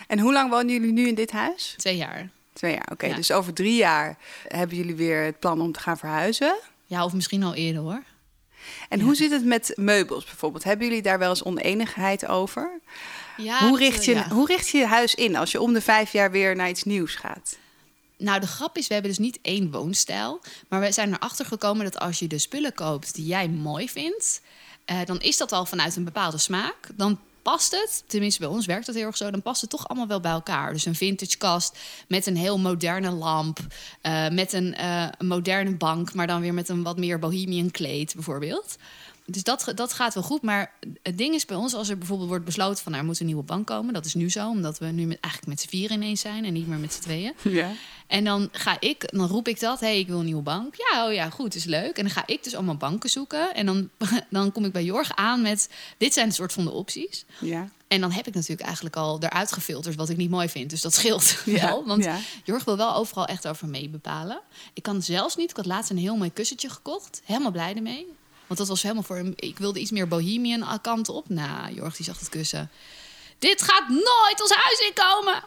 En 0.07 0.19
hoe 0.19 0.33
lang 0.33 0.51
wonen 0.51 0.73
jullie 0.73 0.93
nu 0.93 1.07
in 1.09 1.15
dit 1.15 1.31
huis? 1.33 1.75
Twee 1.77 1.97
jaar. 1.97 2.29
Twee 2.53 2.73
jaar, 2.73 2.89
oké. 2.93 3.07
Ja. 3.07 3.15
Dus 3.15 3.33
over 3.33 3.55
drie 3.55 3.77
jaar 3.77 4.19
hebben 4.49 4.77
jullie 4.77 4.95
weer 4.95 5.23
het 5.25 5.39
plan 5.39 5.61
om 5.61 5.73
te 5.73 5.81
gaan 5.81 5.99
verhuizen. 5.99 6.56
Ja, 6.87 7.05
of 7.05 7.13
misschien 7.13 7.43
al 7.43 7.55
eerder 7.55 7.82
hoor. 7.82 8.03
En 8.89 8.99
Ja. 8.99 9.05
hoe 9.05 9.15
zit 9.15 9.31
het 9.31 9.44
met 9.44 9.73
meubels 9.77 10.25
bijvoorbeeld? 10.25 10.65
Hebben 10.65 10.87
jullie 10.87 11.03
daar 11.03 11.19
wel 11.19 11.29
eens 11.29 11.44
oneenigheid 11.44 12.27
over? 12.27 12.81
Ja, 13.37 13.69
hoe, 13.69 13.79
richt 13.79 14.05
je, 14.05 14.15
ja. 14.15 14.29
hoe 14.29 14.47
richt 14.47 14.69
je 14.69 14.79
je 14.79 14.87
huis 14.87 15.15
in 15.15 15.37
als 15.37 15.53
je 15.53 15.61
om 15.61 15.73
de 15.73 15.81
vijf 15.81 16.13
jaar 16.13 16.31
weer 16.31 16.56
naar 16.56 16.69
iets 16.69 16.82
nieuws 16.85 17.15
gaat? 17.15 17.56
Nou, 18.19 18.41
de 18.41 18.47
grap 18.47 18.77
is, 18.77 18.87
we 18.87 18.93
hebben 18.94 19.13
dus 19.13 19.20
niet 19.20 19.39
één 19.43 19.70
woonstijl. 19.70 20.41
Maar 20.69 20.81
we 20.81 20.93
zijn 20.93 21.13
erachter 21.15 21.47
gekomen 21.47 21.85
dat 21.85 21.99
als 21.99 22.19
je 22.19 22.27
de 22.27 22.39
spullen 22.39 22.75
koopt 22.75 23.15
die 23.15 23.27
jij 23.27 23.49
mooi 23.49 23.89
vindt... 23.89 24.41
eh, 24.85 24.99
dan 25.05 25.20
is 25.20 25.37
dat 25.37 25.53
al 25.53 25.67
vanuit 25.67 25.97
een 25.97 26.05
bepaalde 26.05 26.39
smaak. 26.39 26.77
Dan 26.94 27.20
past 27.44 27.70
het, 27.70 28.05
tenminste 28.06 28.41
bij 28.41 28.48
ons 28.48 28.67
werkt 28.67 28.86
dat 28.86 28.94
heel 28.94 29.06
erg 29.06 29.17
zo... 29.17 29.31
dan 29.31 29.43
past 29.43 29.60
het 29.60 29.70
toch 29.70 29.89
allemaal 29.89 30.06
wel 30.06 30.20
bij 30.20 30.31
elkaar. 30.31 30.72
Dus 30.72 30.84
een 30.84 30.94
vintage 30.94 31.36
kast 31.39 31.79
met 32.08 32.27
een 32.27 32.36
heel 32.36 32.58
moderne 32.58 33.10
lamp... 33.10 33.58
eh, 34.01 34.29
met 34.29 34.53
een, 34.53 34.74
eh, 34.74 35.08
een 35.19 35.27
moderne 35.27 35.77
bank, 35.77 36.15
maar 36.15 36.27
dan 36.27 36.41
weer 36.41 36.55
met 36.55 36.69
een 36.69 36.82
wat 36.82 36.98
meer 36.98 37.19
bohemian 37.19 37.70
kleed 37.70 38.15
bijvoorbeeld... 38.15 38.77
Dus 39.27 39.43
dat, 39.43 39.73
dat 39.75 39.93
gaat 39.93 40.15
wel 40.15 40.23
goed. 40.23 40.43
Maar 40.43 40.73
het 41.03 41.19
ding 41.19 41.35
is 41.35 41.47
bij 41.47 41.57
ons, 41.57 41.75
als 41.75 41.89
er 41.89 41.99
bijvoorbeeld 41.99 42.29
wordt 42.29 42.45
besloten 42.45 42.83
van 42.83 42.93
nou, 42.93 43.05
er 43.05 43.11
moet 43.11 43.21
een 43.21 43.27
nieuwe 43.27 43.43
bank 43.43 43.67
komen. 43.67 43.95
Dat 43.95 44.05
is 44.05 44.15
nu 44.15 44.31
zo, 44.31 44.49
omdat 44.49 44.79
we 44.79 44.87
nu 44.87 45.07
met, 45.07 45.21
eigenlijk 45.21 45.53
met 45.53 45.61
z'n 45.61 45.69
vieren 45.69 45.97
ineens 45.97 46.21
zijn 46.21 46.45
en 46.45 46.53
niet 46.53 46.67
meer 46.67 46.79
met 46.79 46.93
z'n 46.93 47.01
tweeën. 47.01 47.33
Ja. 47.43 47.71
En 48.07 48.25
dan 48.25 48.49
ga 48.53 48.77
ik, 48.81 49.13
dan 49.13 49.29
roep 49.29 49.49
ik 49.49 49.61
dat, 49.61 49.81
hé, 49.81 49.87
hey, 49.87 49.99
ik 49.99 50.07
wil 50.07 50.19
een 50.19 50.25
nieuwe 50.25 50.43
bank. 50.43 50.75
Ja, 50.77 51.07
oh 51.07 51.13
ja, 51.13 51.31
goed, 51.31 51.55
is 51.55 51.65
leuk. 51.65 51.97
En 51.97 52.03
dan 52.03 52.13
ga 52.13 52.23
ik 52.27 52.45
dus 52.45 52.55
allemaal 52.55 52.77
banken 52.77 53.11
zoeken. 53.11 53.55
En 53.55 53.67
dan, 53.67 53.91
dan 54.31 54.53
kom 54.53 54.65
ik 54.65 54.73
bij 54.73 54.85
Jorg 54.85 55.17
aan 55.17 55.43
met, 55.43 55.69
dit 55.99 56.13
zijn 56.13 56.27
een 56.27 56.33
soort 56.33 56.53
van 56.53 56.65
de 56.65 56.71
opties. 56.71 57.25
Ja. 57.41 57.69
En 57.89 58.01
dan 58.01 58.11
heb 58.11 58.27
ik 58.27 58.35
natuurlijk 58.35 58.67
eigenlijk 58.67 58.97
al 58.97 59.19
eruit 59.21 59.53
gefilterd 59.53 59.95
wat 59.95 60.09
ik 60.09 60.17
niet 60.17 60.31
mooi 60.31 60.49
vind. 60.49 60.71
Dus 60.71 60.81
dat 60.81 60.95
scheelt 60.95 61.37
Ja, 61.45 61.67
wel. 61.67 61.85
Want 61.87 62.05
ja. 62.05 62.19
Jorg 62.45 62.65
wil 62.65 62.77
wel 62.77 62.95
overal 62.95 63.27
echt 63.27 63.49
over 63.49 63.69
mee 63.69 63.89
bepalen. 63.89 64.41
Ik 64.73 64.83
kan 64.83 65.03
zelfs 65.03 65.37
niet. 65.37 65.51
Ik 65.51 65.57
had 65.57 65.67
laatst 65.67 65.91
een 65.91 65.99
heel 65.99 66.17
mooi 66.17 66.33
kussentje 66.33 66.69
gekocht. 66.69 67.23
Helemaal 67.25 67.51
blij 67.51 67.75
ermee. 67.75 68.07
Want 68.46 68.58
dat 68.58 68.69
was 68.69 68.82
helemaal 68.82 69.03
voor 69.03 69.17
hem. 69.17 69.32
Ik 69.36 69.58
wilde 69.58 69.79
iets 69.81 69.91
meer 69.91 70.08
bohemian 70.08 70.81
kant 70.81 71.08
op. 71.08 71.29
Nou, 71.29 71.74
Jorg 71.74 71.96
die 71.96 72.05
zag 72.05 72.19
het 72.19 72.29
kussen. 72.29 72.70
Dit 73.39 73.63
gaat 73.63 73.89
nooit 73.89 74.41
ons 74.41 74.53
huis 74.55 74.79
inkomen. 74.89 75.43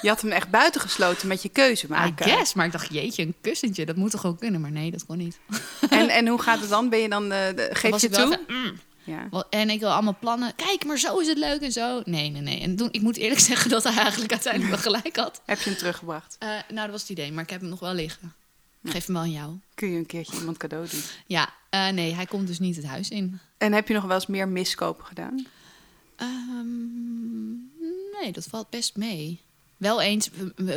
Je 0.00 0.08
had 0.08 0.20
hem 0.22 0.30
echt 0.30 0.50
buitengesloten 0.50 1.28
met 1.28 1.42
je 1.42 1.48
keuze 1.48 1.86
maken. 1.98 2.26
guess. 2.26 2.54
Maar 2.54 2.66
ik 2.66 2.72
dacht, 2.72 2.92
jeetje, 2.92 3.22
een 3.22 3.34
kussentje. 3.40 3.86
Dat 3.86 3.96
moet 3.96 4.10
toch 4.10 4.20
gewoon 4.20 4.38
kunnen? 4.38 4.60
Maar 4.60 4.70
nee, 4.70 4.90
dat 4.90 5.06
kon 5.06 5.16
niet. 5.16 5.38
En, 5.90 6.08
en 6.08 6.26
hoe 6.28 6.42
gaat 6.42 6.60
het 6.60 6.68
dan? 6.68 6.88
Ben 6.88 6.98
je 6.98 7.08
dan, 7.08 7.28
de- 7.28 7.68
geef 7.72 7.90
was 7.90 8.00
je 8.00 8.06
ik 8.06 8.12
toe? 8.14 8.24
even, 8.24 8.44
mm. 8.46 8.80
Ja. 9.04 9.44
En 9.50 9.70
ik 9.70 9.80
wil 9.80 9.90
allemaal 9.90 10.16
plannen. 10.20 10.54
Kijk, 10.54 10.84
maar 10.84 10.98
zo 10.98 11.18
is 11.18 11.26
het 11.26 11.38
leuk 11.38 11.60
en 11.60 11.72
zo. 11.72 12.02
Nee, 12.04 12.28
nee, 12.30 12.42
nee. 12.42 12.60
En 12.60 12.76
toen, 12.76 12.88
ik 12.90 13.00
moet 13.00 13.16
eerlijk 13.16 13.40
zeggen 13.50 13.70
dat 13.70 13.84
hij 13.84 13.96
eigenlijk 13.96 14.32
uiteindelijk 14.32 14.72
wel 14.82 14.92
gelijk 14.92 15.16
had. 15.16 15.40
Heb 15.46 15.58
je 15.60 15.70
hem 15.70 15.78
teruggebracht? 15.78 16.36
Eh, 16.38 16.48
nou, 16.48 16.80
dat 16.80 16.90
was 16.90 17.00
het 17.00 17.10
idee, 17.10 17.32
maar 17.32 17.42
ik 17.44 17.50
heb 17.50 17.60
hem 17.60 17.68
nog 17.70 17.80
wel 17.80 17.94
liggen. 17.94 18.34
Geef 18.84 19.06
hem 19.06 19.14
wel 19.14 19.24
aan 19.24 19.30
jou. 19.30 19.52
Kun 19.74 19.88
je 19.90 19.98
een 19.98 20.06
keertje 20.06 20.38
iemand 20.38 20.56
cadeau 20.56 20.88
doen? 20.90 21.00
Ja, 21.26 21.52
eh, 21.70 21.88
nee, 21.88 22.12
hij 22.14 22.26
komt 22.26 22.46
dus 22.46 22.58
niet 22.58 22.76
het 22.76 22.84
huis 22.84 23.08
in. 23.08 23.38
En 23.58 23.72
heb 23.72 23.88
je 23.88 23.94
nog 23.94 24.04
wel 24.04 24.14
eens 24.14 24.26
meer 24.26 24.48
miskopen 24.48 25.04
gedaan? 25.06 25.46
Ehm, 26.16 27.52
nee, 28.20 28.32
dat 28.32 28.44
valt 28.50 28.70
best 28.70 28.96
mee. 28.96 29.40
Wel 29.76 30.00
eens 30.00 30.30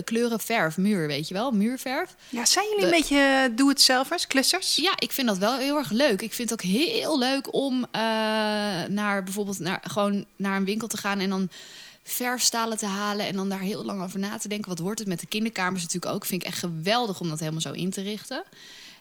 kleuren 0.04 0.40
verf, 0.40 0.78
muur, 0.78 1.08
weet 1.08 1.28
je 1.28 1.34
wel? 1.34 1.52
Muurverf. 1.52 2.16
Ja, 2.30 2.46
zijn 2.46 2.66
jullie 2.66 2.80
De- 2.80 2.86
een 2.86 3.00
beetje 3.02 3.52
doe-het-zelfers, 3.56 4.28
klussers? 4.28 4.76
Ja, 4.76 4.94
ik 4.98 5.12
vind 5.12 5.28
dat 5.28 5.38
wel 5.38 5.58
heel 5.58 5.78
erg 5.78 5.92
leuk. 5.92 6.22
Ik 6.22 6.34
vind 6.34 6.50
het 6.50 6.60
ook 6.64 6.72
heel 6.72 7.20
leuk 7.20 7.54
om 7.54 7.86
eh, 7.92 8.02
naar 8.90 9.24
bijvoorbeeld 9.24 9.60
naar, 9.60 9.84
gewoon 9.88 10.26
naar 10.36 10.58
een 10.58 10.66
winkel 10.66 10.88
te 10.88 10.98
gaan 10.98 11.20
en 11.20 11.30
dan 11.30 11.50
verfstalen 12.08 12.78
te 12.78 12.86
halen 12.86 13.26
en 13.26 13.36
dan 13.36 13.50
daar 13.50 13.60
heel 13.60 13.86
lang 13.86 14.02
over 14.02 14.20
na 14.20 14.38
te 14.38 14.48
denken. 14.48 14.70
Wat 14.70 14.80
wordt 14.80 15.00
het 15.00 15.08
met 15.08 15.20
de 15.20 15.28
kinderkamers 15.28 15.82
natuurlijk 15.82 16.14
ook? 16.14 16.26
Vind 16.26 16.42
ik 16.42 16.48
echt 16.48 16.60
geweldig 16.60 17.20
om 17.20 17.30
dat 17.30 17.40
helemaal 17.40 17.62
zo 17.62 17.72
in 17.72 17.90
te 17.90 18.02
richten. 18.02 18.44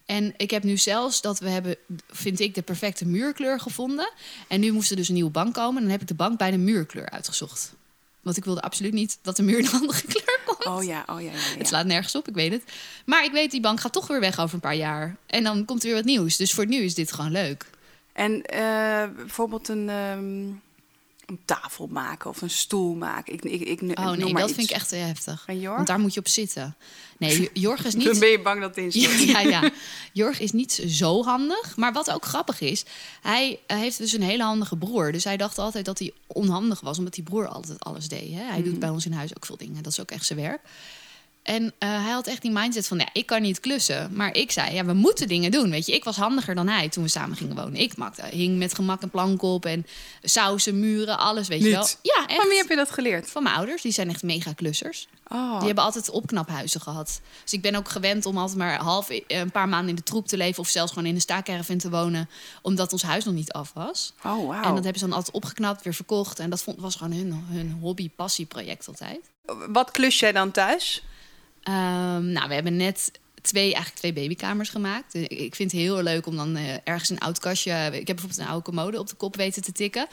En 0.06 0.34
ik 0.36 0.50
heb 0.50 0.62
nu 0.62 0.76
zelfs 0.76 1.20
dat 1.20 1.38
we 1.38 1.48
hebben, 1.48 1.76
vind 2.08 2.40
ik, 2.40 2.54
de 2.54 2.62
perfecte 2.62 3.06
muurkleur 3.06 3.60
gevonden. 3.60 4.12
En 4.48 4.60
nu 4.60 4.72
moest 4.72 4.90
er 4.90 4.96
dus 4.96 5.08
een 5.08 5.14
nieuwe 5.14 5.30
bank 5.30 5.54
komen. 5.54 5.76
En 5.76 5.82
dan 5.82 5.90
heb 5.90 6.00
ik 6.00 6.08
de 6.08 6.14
bank 6.14 6.38
bij 6.38 6.50
de 6.50 6.56
muurkleur 6.56 7.10
uitgezocht. 7.10 7.74
Want 8.20 8.36
ik 8.36 8.44
wilde 8.44 8.60
absoluut 8.60 8.92
niet 8.92 9.18
dat 9.22 9.36
de 9.36 9.42
muur 9.42 9.58
een 9.58 9.72
andere 9.72 10.02
kleur 10.12 10.40
komt. 10.44 10.66
Oh 10.66 10.84
ja, 10.84 11.04
oh 11.06 11.20
ja, 11.20 11.30
ja. 11.30 11.32
ja. 11.32 11.58
Het 11.58 11.68
slaat 11.68 11.86
nergens 11.86 12.14
op, 12.14 12.28
ik 12.28 12.34
weet 12.34 12.52
het. 12.52 12.62
Maar 13.06 13.24
ik 13.24 13.32
weet, 13.32 13.50
die 13.50 13.60
bank 13.60 13.80
gaat 13.80 13.92
toch 13.92 14.06
weer 14.06 14.20
weg 14.20 14.38
over 14.38 14.54
een 14.54 14.60
paar 14.60 14.74
jaar. 14.74 15.16
En 15.26 15.44
dan 15.44 15.64
komt 15.64 15.82
er 15.82 15.86
weer 15.86 15.96
wat 15.96 16.04
nieuws. 16.04 16.36
Dus 16.36 16.52
voor 16.52 16.66
nu 16.66 16.76
is 16.76 16.94
dit 16.94 17.12
gewoon 17.12 17.30
leuk. 17.30 17.66
En 18.12 18.42
eh, 18.42 19.04
bijvoorbeeld 19.16 19.68
een, 19.68 19.88
ehm, 19.88 20.46
een 21.26 21.38
tafel 21.44 21.86
maken 21.86 22.30
of 22.30 22.42
een 22.42 22.50
stoel 22.50 22.94
maken. 22.94 23.32
Ik, 23.32 23.44
ik, 23.44 23.60
ik, 23.60 23.98
Oh 23.98 24.10
nee, 24.10 24.32
dat 24.34 24.42
iets. 24.48 24.52
vind 24.52 24.70
ik 24.70 24.76
echt 24.76 24.88
te 24.88 24.96
heftig. 24.96 25.44
En 25.46 25.60
Jorg? 25.60 25.74
Want 25.76 25.86
daar 25.88 25.98
moet 26.00 26.14
je 26.14 26.20
op 26.20 26.28
zitten. 26.28 26.76
Nee, 27.18 27.50
Jorg 27.52 27.84
is 27.84 27.92
Dan 27.94 28.02
niet... 28.10 28.18
ben 28.20 28.28
je 28.28 28.40
bang 28.42 28.60
dat 28.60 28.76
het 28.76 28.94
Ja, 28.94 29.08
instort. 29.10 29.30
ja, 29.30 29.40
ja. 29.40 29.70
Jorg 30.12 30.40
is 30.40 30.52
niet 30.52 30.72
zo 30.88 31.22
handig. 31.24 31.76
Maar 31.76 31.92
wat 31.92 32.10
ook 32.10 32.24
grappig 32.24 32.60
is, 32.60 32.84
hij 33.22 33.58
heeft 33.66 33.98
dus 33.98 34.12
een 34.12 34.22
hele 34.22 34.42
handige 34.42 34.76
broer. 34.76 35.12
Dus 35.12 35.24
hij 35.24 35.36
dacht 35.36 35.58
altijd 35.58 35.84
dat 35.84 35.98
hij 35.98 36.12
onhandig 36.26 36.80
was, 36.80 36.98
omdat 36.98 37.14
die 37.14 37.24
broer 37.24 37.48
altijd 37.48 37.80
alles 37.84 38.08
deed. 38.08 38.30
Hè? 38.32 38.42
Hij 38.42 38.58
Mhm. 38.60 38.68
doet 38.68 38.78
bij 38.78 38.88
ons 38.88 39.06
in 39.06 39.12
huis 39.12 39.36
ook 39.36 39.46
veel 39.46 39.56
dingen. 39.56 39.82
Dat 39.82 39.92
is 39.92 40.00
ook 40.00 40.10
echt 40.10 40.26
zijn 40.26 40.38
werk. 40.38 40.60
En 41.44 41.72
eh, 41.78 41.88
hij 41.88 42.12
had 42.12 42.26
echt 42.26 42.42
die 42.42 42.50
mindset 42.50 42.86
van, 42.86 42.98
ja, 42.98 43.08
ik 43.12 43.26
kan 43.26 43.42
niet 43.42 43.60
klussen. 43.60 44.10
Maar 44.12 44.34
ik 44.34 44.50
zei, 44.50 44.74
ja, 44.74 44.84
we 44.84 44.92
moeten 44.92 45.28
dingen 45.28 45.50
doen. 45.50 45.70
Weet 45.70 45.86
je, 45.86 45.92
ik 45.92 46.04
was 46.04 46.16
handiger 46.16 46.54
dan 46.54 46.68
hij 46.68 46.88
toen 46.88 47.02
we 47.02 47.08
samen 47.08 47.36
gingen 47.36 47.56
wonen. 47.56 47.74
Ik 47.74 47.96
maakte, 47.96 48.22
hing 48.30 48.58
met 48.58 48.74
gemak 48.74 49.02
een 49.02 49.10
plank 49.10 49.42
op 49.42 49.64
en 49.64 49.86
sausen, 50.22 50.80
muren, 50.80 51.18
alles, 51.18 51.48
weet 51.48 51.62
je 51.62 51.70
wel. 51.70 51.88
Ja, 52.02 52.26
echt. 52.26 52.40
Van 52.40 52.48
wie 52.48 52.58
heb 52.58 52.68
je 52.68 52.76
dat 52.76 52.90
geleerd? 52.90 53.30
Van 53.30 53.42
mijn 53.42 53.54
ouders, 53.54 53.82
die 53.82 53.92
zijn 53.92 54.08
echt 54.08 54.22
mega 54.22 54.52
klussers. 54.52 55.08
Oh, 55.28 55.56
Die 55.56 55.66
hebben 55.66 55.84
altijd 55.84 56.10
opknaphuizen 56.10 56.80
gehad. 56.80 57.20
Dus 57.42 57.52
ik 57.52 57.62
ben 57.62 57.74
ook 57.74 57.88
gewend 57.88 58.26
om 58.26 58.38
altijd 58.38 58.58
maar 58.58 58.78
half 58.78 59.10
eh, 59.10 59.22
een 59.26 59.50
paar 59.50 59.68
maanden 59.68 59.88
in 59.88 59.94
de 59.94 60.02
troep 60.02 60.26
te 60.26 60.36
leven... 60.36 60.62
of 60.62 60.68
zelfs 60.68 60.92
gewoon 60.92 61.08
in 61.08 61.14
een 61.14 61.20
staakerven 61.20 61.78
te 61.78 61.90
wonen... 61.90 62.28
omdat 62.62 62.92
ons 62.92 63.02
huis 63.02 63.24
nog 63.24 63.34
niet 63.34 63.52
af 63.52 63.70
was. 63.74 64.12
oh 64.24 64.46
wauw. 64.46 64.62
En 64.62 64.74
dat 64.74 64.84
hebben 64.84 64.98
ze 64.98 65.06
dan 65.06 65.16
altijd 65.16 65.34
opgeknapt, 65.34 65.84
weer 65.84 65.94
verkocht. 65.94 66.38
En 66.38 66.50
dat 66.50 66.62
vond, 66.62 66.80
was 66.80 66.94
gewoon 66.96 67.12
hun, 67.12 67.44
hun 67.48 67.78
hobby-passieproject 67.80 68.88
altijd. 68.88 69.20
Wat 69.68 69.90
klus 69.90 70.18
jij 70.18 70.32
dan 70.32 70.50
thuis? 70.50 71.02
Ehm, 71.64 72.32
nou, 72.32 72.48
we 72.48 72.54
hebben 72.54 72.76
net 72.76 73.10
twee, 73.42 73.64
eigenlijk 73.74 73.96
twee 73.96 74.12
babykamers 74.12 74.68
gemaakt. 74.68 75.14
Eh, 75.14 75.22
Ik 75.22 75.54
vind 75.54 75.72
het 75.72 75.80
heel 75.80 76.02
leuk 76.02 76.26
om 76.26 76.36
dan 76.36 76.56
eh, 76.56 76.74
ergens 76.84 77.10
een 77.10 77.18
oud 77.18 77.38
kastje... 77.38 77.72
Ik 77.92 78.06
heb 78.06 78.16
bijvoorbeeld 78.16 78.38
een 78.38 78.46
oude 78.46 78.64
commode 78.64 78.98
op 78.98 79.08
de 79.08 79.14
kop 79.14 79.36
weten 79.36 79.62
te 79.62 79.72
tikken. 79.72 80.06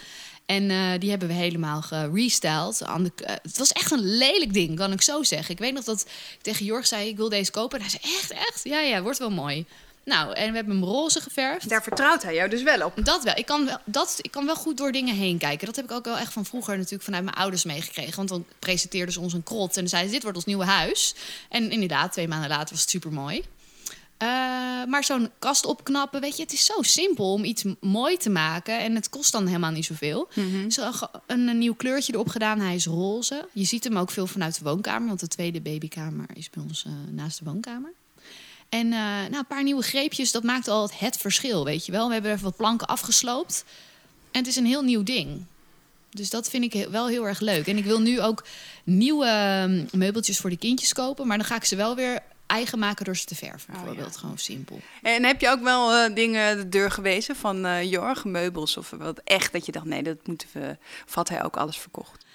En 0.46 0.72
eh, 0.72 1.00
die 1.00 1.10
hebben 1.10 1.28
we 1.28 1.34
helemaal 1.34 1.82
gerestyled. 1.82 2.82
Eh, 2.82 2.96
het 3.42 3.58
was 3.58 3.72
echt 3.72 3.92
een 3.92 4.18
lelijk 4.18 4.54
ding, 4.54 4.76
kan 4.76 4.92
ik 4.92 5.02
zo 5.02 5.24
zeggen. 5.24 5.52
Ik 5.52 5.60
weet 5.60 5.74
nog 5.74 5.84
dat 5.84 6.02
ik 6.02 6.42
tegen 6.42 6.66
Jorg 6.66 6.88
zei, 6.88 7.08
ik 7.08 7.18
wil 7.18 7.30
deze 7.30 7.52
kopen. 7.52 7.80
En 7.80 7.86
hij 7.86 8.00
zei, 8.00 8.16
echt, 8.16 8.32
echt? 8.32 8.62
Ja, 8.64 8.80
ja, 8.80 9.02
wordt 9.02 9.20
wel 9.20 9.32
mooi. 9.32 9.66
Nou, 10.06 10.34
en 10.34 10.50
we 10.50 10.56
hebben 10.56 10.76
hem 10.76 10.84
roze 10.84 11.22
geverfd. 11.22 11.70
Daar 11.70 11.84
vertrouwt 11.84 12.24
hij 12.24 12.36
jou 12.36 12.50
dus 12.50 12.64
wel 12.64 12.86
op. 12.86 13.06
Dat 13.06 13.24
wel. 13.24 13.34
Ik 13.38 13.46
kan 13.46 13.66
wel, 13.66 13.78
dat, 13.86 14.18
ik 14.22 14.32
kan 14.32 14.46
wel 14.46 14.56
goed 14.56 14.78
door 14.78 14.92
dingen 14.92 15.16
heen 15.16 15.38
kijken. 15.38 15.66
Dat 15.66 15.76
heb 15.76 15.86
ik 15.86 15.92
ook 15.92 16.06
wel 16.06 16.18
echt 16.18 16.34
van 16.34 16.46
vroeger 16.46 16.76
natuurlijk 16.78 17.04
vanuit 17.04 17.24
mijn 17.24 17.36
ouders 17.36 17.64
meegekregen. 17.64 18.16
Want 18.16 18.30
dan 18.30 18.46
presenteerden 18.60 19.14
ze 19.14 19.20
ons 19.20 19.34
een 19.34 19.44
krot 19.44 19.74
en 19.76 19.80
dan 19.80 19.88
zeiden 19.90 20.10
ze, 20.10 20.14
dit 20.16 20.24
wordt 20.24 20.38
ons 20.38 20.48
nieuwe 20.48 20.66
huis. 20.66 21.16
En 21.50 21.72
inderdaad, 21.72 22.12
twee 22.12 22.28
maanden 22.28 22.50
later 22.50 22.70
was 22.70 22.82
het 22.82 22.90
super 22.90 23.12
mooi. 23.14 23.44
maar 24.88 25.04
zo'n 25.04 25.30
kast 25.40 25.66
opknappen, 25.66 26.22
weet 26.22 26.36
je, 26.38 26.44
het 26.44 26.54
is 26.54 26.66
zo 26.66 26.82
simpel 26.82 27.34
om 27.34 27.44
iets 27.44 27.64
mooi 27.80 28.18
te 28.18 28.30
maken. 28.30 28.80
En 28.80 28.96
het 28.96 29.10
kost 29.10 29.32
dan 29.32 29.46
helemaal 29.48 29.72
niet 29.72 29.86
zoveel. 29.86 30.28
Zo 30.72 30.92
ge- 30.92 31.10
een, 31.28 31.48
een 31.48 31.58
nieuw 31.58 31.74
kleurtje 31.76 32.14
erop 32.14 32.30
gedaan, 32.30 32.60
hij 32.60 32.76
is 32.76 32.86
roze. 32.86 33.48
Je 33.54 33.64
ziet 33.64 33.84
hem 33.84 33.98
ook 33.98 34.12
veel 34.12 34.28
vanuit 34.28 34.58
de 34.58 34.64
woonkamer, 34.64 35.08
want 35.08 35.20
de 35.20 35.28
tweede 35.28 35.62
babykamer 35.62 36.26
is 36.34 36.50
bij 36.50 36.64
ons 36.64 36.86
eh, 36.86 36.92
naast 37.12 37.40
de 37.40 37.46
woonkamer. 37.46 37.92
En 38.72 38.94
eh, 38.94 39.00
nou, 39.00 39.36
een 39.36 39.48
paar 39.48 39.64
nieuwe 39.64 39.84
greepjes, 39.84 40.32
dat 40.32 40.44
maakt 40.44 40.68
al 40.68 40.90
het, 40.94 41.18
verschil, 41.18 41.66
weet 41.66 41.86
je 41.86 41.92
wel. 41.92 42.08
We 42.08 42.14
hebben 42.14 42.32
even 42.32 42.44
wat 42.44 42.56
planken 42.56 42.88
afgesloopt. 42.88 43.66
En 44.32 44.40
het 44.40 44.48
is 44.48 44.56
een 44.56 44.66
heel 44.66 44.84
nieuw 44.84 45.04
ding. 45.04 45.46
Dus 46.10 46.30
dat 46.30 46.50
vind 46.50 46.74
ik 46.74 46.88
wel 46.90 47.08
heel 47.08 47.28
erg 47.28 47.40
leuk. 47.40 47.68
En 47.68 47.78
ik 47.78 47.84
wil 47.84 48.00
nu 48.00 48.22
ook 48.22 48.46
nieuwe 48.84 49.26
ehm, 49.26 49.86
meubeltjes 49.92 50.38
voor 50.38 50.50
de 50.50 50.58
kindjes 50.58 50.94
kopen. 50.94 51.28
Maar 51.28 51.38
dan 51.38 51.46
ga 51.46 51.56
ik 51.56 51.64
ze 51.64 51.76
wel 51.76 51.96
weer 51.96 52.20
eigen 52.46 52.80
maken 52.80 53.06
door 53.06 53.18
ze 53.18 53.26
te 53.26 53.36
verven. 53.36 53.74
Oh, 53.74 53.80
bijvoorbeeld. 53.80 54.14
ja. 54.14 54.20
Gewoon 54.20 54.38
simpel. 54.38 54.80
En 55.02 55.24
heb 55.24 55.42
je 55.42 55.50
ook 55.50 55.62
wel 55.62 55.94
eh, 55.94 56.16
dingen 56.16 56.58
de 56.58 56.70
deur 56.70 56.92
gewezen 56.92 57.36
van 57.36 57.66
eh 57.66 57.92
Jorg, 57.92 58.26
meubels 58.26 58.78
of 58.78 58.90
wat 58.90 59.22
echt 59.24 59.52
dat 59.52 59.66
je 59.66 59.72
dacht, 59.72 59.86
nee, 59.86 60.04
dat 60.04 60.28
moeten 60.28 60.48
we. 60.52 60.78
Of 61.08 61.14
had 61.14 61.30
hij 61.30 61.44
ook 61.44 61.58
alles 61.58 61.78
verkocht? 61.78 62.26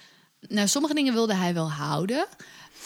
Nou, 0.41 0.69
sommige 0.69 0.95
dingen 0.95 1.13
wilde 1.13 1.35
hij 1.35 1.55
wel 1.55 1.71
houden. 1.71 2.27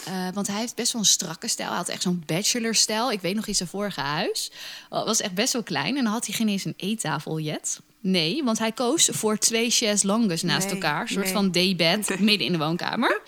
Eh, 0.05 0.27
want 0.33 0.47
hij 0.47 0.59
heeft 0.59 0.75
best 0.75 0.93
wel 0.93 1.01
een 1.01 1.07
strakke 1.07 1.47
stijl. 1.47 1.67
Hij 1.69 1.77
had 1.77 1.89
echt 1.89 2.01
zo'n 2.01 2.23
bachelor-stijl. 2.25 3.11
Ik 3.11 3.21
weet 3.21 3.35
nog 3.35 3.47
in 3.47 3.55
zijn 3.55 3.69
vorige 3.69 4.01
huis. 4.01 4.51
Het 4.89 5.05
was 5.05 5.21
echt 5.21 5.33
best 5.33 5.53
wel 5.53 5.63
klein. 5.63 5.97
En 5.97 6.03
dan 6.03 6.13
had 6.13 6.25
hij 6.25 6.35
geen 6.35 6.47
eens 6.47 6.65
een 6.65 6.73
eettafeljet. 6.77 7.79
Nee, 7.99 8.43
want 8.43 8.59
hij 8.59 8.71
koos 8.71 9.09
voor 9.11 9.37
twee 9.37 9.69
chaises 9.69 10.03
longues 10.03 10.41
naast 10.41 10.65
Nee, 10.65 10.73
elkaar. 10.73 11.01
Een 11.01 11.07
soort 11.07 11.23
nee. 11.23 11.33
van 11.33 11.51
daybed 11.51 12.19
midden 12.19 12.47
in 12.47 12.51
de 12.51 12.57
woonkamer. 12.57 13.21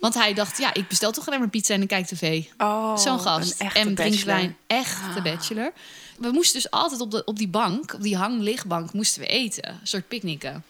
Want 0.00 0.14
hij 0.14 0.34
dacht, 0.34 0.58
ja, 0.58 0.74
ik 0.74 0.88
bestel 0.88 1.12
toch 1.12 1.26
alleen 1.26 1.38
maar 1.38 1.48
pizza 1.48 1.74
en 1.74 1.82
ik 1.82 1.88
kijk 1.88 2.06
tv. 2.06 2.44
Oh, 2.58 2.96
Zo'n 2.96 3.20
gast. 3.20 3.60
En 3.60 3.68
drinkt 3.72 3.94
bachelor. 3.94 4.34
Ah. 4.34 4.40
wijn. 4.40 4.56
Echte 4.66 5.22
bachelor. 5.22 5.72
We 6.18 6.30
moesten 6.30 6.60
dus 6.60 6.70
altijd 6.70 7.00
op, 7.00 7.10
de, 7.10 7.24
op 7.24 7.38
die 7.38 7.48
bank, 7.48 7.94
op 7.94 8.02
die 8.02 8.16
hang-lichtbank, 8.16 8.92
moesten 8.92 9.20
we 9.20 9.26
eten. 9.26 9.68
Een 9.68 9.78
soort 9.82 10.08
picknicken. 10.08 10.64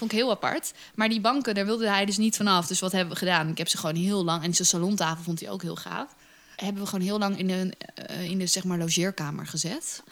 Vond 0.00 0.12
ik 0.12 0.18
heel 0.18 0.30
apart. 0.30 0.72
Maar 0.94 1.08
die 1.08 1.20
banken, 1.20 1.54
daar 1.54 1.66
wilde 1.66 1.88
hij 1.88 2.04
dus 2.04 2.16
niet 2.16 2.36
vanaf. 2.36 2.66
Dus 2.66 2.80
wat 2.80 2.92
hebben 2.92 3.12
we 3.12 3.18
gedaan? 3.18 3.48
Ik 3.48 3.58
heb 3.58 3.68
ze 3.68 3.76
gewoon 3.78 3.94
heel 3.94 4.24
lang... 4.24 4.42
En 4.44 4.54
zijn 4.54 4.68
salontafel 4.68 5.22
vond 5.24 5.40
hij 5.40 5.50
ook 5.50 5.62
heel 5.62 5.76
gaaf. 5.76 6.14
Hebben 6.56 6.82
we 6.82 6.88
gewoon 6.88 7.04
heel 7.04 7.18
lang 7.18 7.38
in 7.38 7.46
de, 7.46 7.72
eh, 7.94 8.30
in 8.30 8.38
de 8.38 8.46
zeg 8.46 8.64
maar, 8.64 8.78
logeerkamer 8.78 9.46
gezet. 9.46 10.02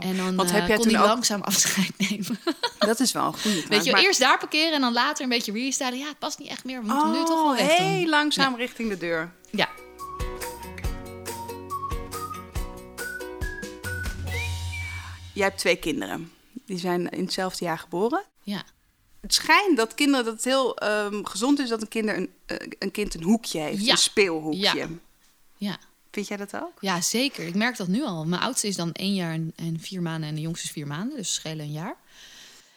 en 0.00 0.16
dan 0.16 0.28
Oh. 0.30 0.36
Want 0.36 0.50
eh, 0.50 0.66
heb 0.66 0.76
kon 0.78 0.88
hij 0.88 1.00
ook- 1.00 1.06
langzaam 1.06 1.40
afscheid 1.50 1.92
nemen. 2.10 2.38
Dat 2.78 3.00
is 3.00 3.12
wel 3.12 3.26
een 3.26 3.38
goede. 3.38 3.64
Weet 3.68 3.84
je, 3.84 3.96
eerst 3.98 4.20
daar 4.20 4.38
parkeren 4.38 4.72
en 4.74 4.80
dan 4.80 4.92
later 4.92 5.22
een 5.22 5.28
beetje 5.28 5.52
restylen. 5.52 5.98
Ja, 5.98 6.06
het 6.08 6.18
past 6.18 6.38
niet 6.38 6.48
echt 6.48 6.64
meer. 6.64 6.80
We 6.80 6.86
moeten 6.86 7.08
hem 7.08 7.18
nu 7.18 7.24
toch 7.24 7.42
wel 7.42 7.54
weg 7.54 7.76
doen. 7.76 7.86
Oh, 7.86 7.92
heel 7.92 8.08
langzaam 8.08 8.56
richting 8.56 8.88
de 8.88 8.96
deur. 8.98 9.32
Ja, 9.50 9.68
Jij 15.34 15.46
hebt 15.46 15.58
twee 15.58 15.76
kinderen. 15.76 16.32
Die 16.66 16.78
zijn 16.78 17.08
in 17.08 17.24
hetzelfde 17.24 17.64
jaar 17.64 17.78
geboren. 17.78 18.24
ja. 18.42 18.62
Het 19.28 19.36
schijnt 19.36 19.76
dat 19.76 19.94
kinderen 19.94 20.24
dat 20.24 20.34
het 20.34 20.44
heel 20.44 20.76
ehm, 20.76 21.24
gezond 21.24 21.58
is 21.58 21.68
dat 21.68 21.80
een, 21.82 21.88
kinder 21.88 22.16
een, 22.16 22.30
eh, 22.46 22.56
een 22.78 22.90
kind 22.90 23.14
een 23.14 23.22
hoekje 23.22 23.58
heeft, 23.60 23.84
Ja. 23.84 23.92
een 23.92 23.98
speelhoekje. 23.98 24.60
Ja. 24.60 24.88
ja. 25.56 25.78
Vind 26.10 26.28
jij 26.28 26.36
dat 26.36 26.54
ook? 26.54 26.72
Ja, 26.80 27.00
zeker. 27.00 27.46
Ik 27.46 27.54
merk 27.54 27.76
dat 27.76 27.88
nu 27.88 28.04
al. 28.04 28.24
Mijn 28.24 28.42
oudste 28.42 28.66
is 28.66 28.76
dan 28.76 28.92
één 28.92 29.14
jaar 29.14 29.32
en, 29.32 29.52
en 29.56 29.80
vier 29.80 30.02
maanden 30.02 30.28
en 30.28 30.34
de 30.34 30.40
jongste 30.40 30.64
is 30.66 30.72
vier 30.72 30.86
maanden. 30.86 31.16
Dus 31.16 31.34
schelen 31.34 31.64
een 31.64 31.72
jaar. 31.72 31.96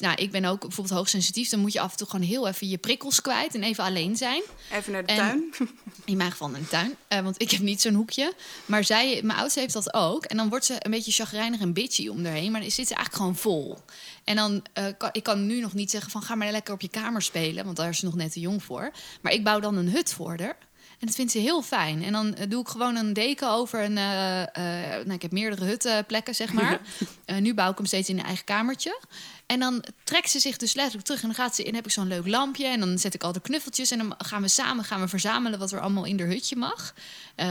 Nou, 0.02 0.16
ik 0.16 0.32
ben 0.32 0.46
ook 0.46 0.60
bijvoorbeeld 0.62 0.98
hoogsensitief. 0.98 1.50
Dan 1.50 1.60
moet 1.60 1.74
je 1.74 1.80
af 1.80 1.92
en 1.92 1.98
toe 1.98 2.08
gewoon 2.10 2.26
heel 2.26 2.48
even 2.48 2.68
je 2.70 2.78
prikkels 2.78 3.22
kwijt 3.22 3.56
en 3.56 3.64
even 3.64 3.84
alleen 3.84 4.16
zijn. 4.18 4.42
Even 4.72 4.92
naar 4.92 5.06
de 5.06 5.12
En- 5.12 5.18
tuin. 5.18 5.54
In 6.06 6.18
mijn 6.18 6.32
geval 6.32 6.48
in 6.48 6.62
de 6.62 6.68
tuin. 6.68 6.96
Eh, 7.08 7.20
want 7.22 7.42
ik 7.42 7.52
heb 7.52 7.62
niet 7.62 7.82
zo'n 7.82 7.94
hoekje. 7.94 8.34
Maar 8.66 8.84
zij, 8.84 9.20
mijn 9.24 9.40
oudste 9.40 9.60
heeft 9.60 9.74
dat 9.74 9.94
ook. 9.94 10.26
En 10.26 10.38
dan 10.38 10.50
wordt 10.50 10.66
ze 10.66 10.76
een 10.80 10.92
beetje 10.92 11.12
chagrijnig 11.12 11.60
en 11.60 11.74
bitchy 11.74 12.08
om 12.08 12.26
erheen. 12.26 12.52
Maar 12.52 12.62
dan 12.62 12.72
zit 12.72 12.88
ze 12.88 12.96
eigenlijk 12.96 13.16
gewoon 13.16 13.36
vol. 13.36 13.78
En 14.24 14.36
dan 14.36 14.64
eh, 14.74 14.86
kan 14.98 15.10
ik 15.12 15.24
kan 15.24 15.46
nu 15.46 15.60
nog 15.60 15.74
niet 15.74 15.92
zeggen 15.92 16.12
van 16.12 16.22
ga 16.22 16.36
maar 16.36 16.52
lekker 16.52 16.74
op 16.74 16.82
je 16.82 16.90
kamer 16.90 17.22
spelen. 17.22 17.66
Want 17.66 17.78
daar 17.78 17.90
is 17.90 18.00
ze 18.00 18.06
nog 18.06 18.16
net 18.16 18.32
te 18.32 18.40
jong 18.40 18.64
voor. 18.64 18.92
Maar 19.22 19.32
ik 19.34 19.44
bouw 19.44 19.60
dan 19.60 19.76
een 19.78 19.90
hut 19.90 20.14
voor 20.14 20.36
haar. 20.40 20.58
En 21.02 21.08
dat 21.08 21.16
vindt 21.16 21.32
ze 21.32 21.38
heel 21.40 21.62
fijn. 21.62 22.04
En 22.04 22.12
dan 22.12 22.36
eh, 22.36 22.50
doe 22.50 22.62
ik 22.62 22.68
gewoon 22.68 22.96
een 22.96 23.14
deken 23.14 23.50
over 23.50 23.84
een. 23.84 23.98
eh, 23.98 24.42
eh, 24.42 24.96
nou, 25.06 25.12
ik 25.14 25.22
heb 25.22 25.32
meerdere 25.32 25.66
hutplekken, 25.66 26.36
zeg 26.36 26.54
maar. 26.54 26.80
Nu 27.40 27.54
bouw 27.54 27.72
ik 27.72 27.78
hem 27.78 27.86
steeds 27.86 28.10
in 28.10 28.20
een 28.20 28.26
eigen 28.26 28.46
kamertje. 28.46 29.00
En 29.46 29.60
dan 29.60 29.84
trekt 30.04 30.30
ze 30.32 30.40
zich 30.40 30.58
dus 30.58 30.74
letterlijk 30.74 31.06
terug. 31.06 31.22
En 31.22 31.28
dan 31.28 31.36
gaat 31.36 31.56
ze 31.56 31.64
in, 31.64 31.76
heb 31.76 31.86
ik 31.86 31.92
zo'n 31.92 32.08
leuk 32.08 32.28
lampje. 32.28 32.66
En 32.68 32.80
dan 32.80 32.98
zet 33.00 33.14
ik 33.14 33.24
al 33.24 33.32
de 33.32 33.42
knuffeltjes. 33.42 33.92
En 33.92 33.98
dan 33.98 34.14
gaan 34.18 34.42
we 34.42 34.48
samen 34.48 34.84
gaan 34.84 35.02
we 35.02 35.08
verzamelen 35.08 35.60
wat 35.60 35.72
er 35.72 35.80
allemaal 35.80 36.06
in 36.06 36.20
haar 36.20 36.28
hutje 36.28 36.56
mag. 36.56 36.94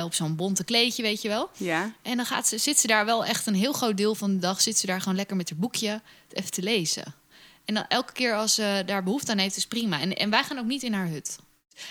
Op 0.03 0.15
zo'n 0.15 0.37
bonte 0.37 0.65
kleedje, 0.65 1.03
weet 1.03 1.23
je 1.23 1.29
wel. 1.29 1.51
Ja. 1.57 1.93
En 2.03 2.17
dan 2.17 2.27
gaat 2.27 2.49
ze, 2.49 2.59
zit 2.59 2.79
ze 2.79 2.87
daar 2.87 3.05
wel 3.05 3.25
echt 3.25 3.47
een 3.47 3.55
heel 3.55 3.73
groot 3.73 3.97
deel 3.97 4.15
van 4.15 4.31
de 4.33 4.39
dag. 4.39 4.61
Zit 4.61 4.79
ze 4.79 4.87
daar 4.87 5.01
gewoon 5.01 5.17
lekker 5.17 5.37
met 5.37 5.51
haar 5.51 5.59
boekje 5.59 6.01
even 6.33 6.51
te 6.51 6.63
lezen. 6.63 7.15
En 7.65 7.75
dan 7.75 7.85
elke 7.89 8.13
keer 8.13 8.35
als 8.35 8.55
ze 8.55 8.83
daar 8.87 9.03
behoefte 9.03 9.31
aan 9.33 9.39
heeft, 9.39 9.57
is 9.57 9.67
prima. 9.67 10.01
En, 10.01 10.17
en 10.17 10.31
wij 10.31 10.45
gaan 10.45 10.59
ook 10.59 10.65
niet 10.67 10.83
in 10.83 10.93
haar 10.93 11.09
hut. 11.09 11.39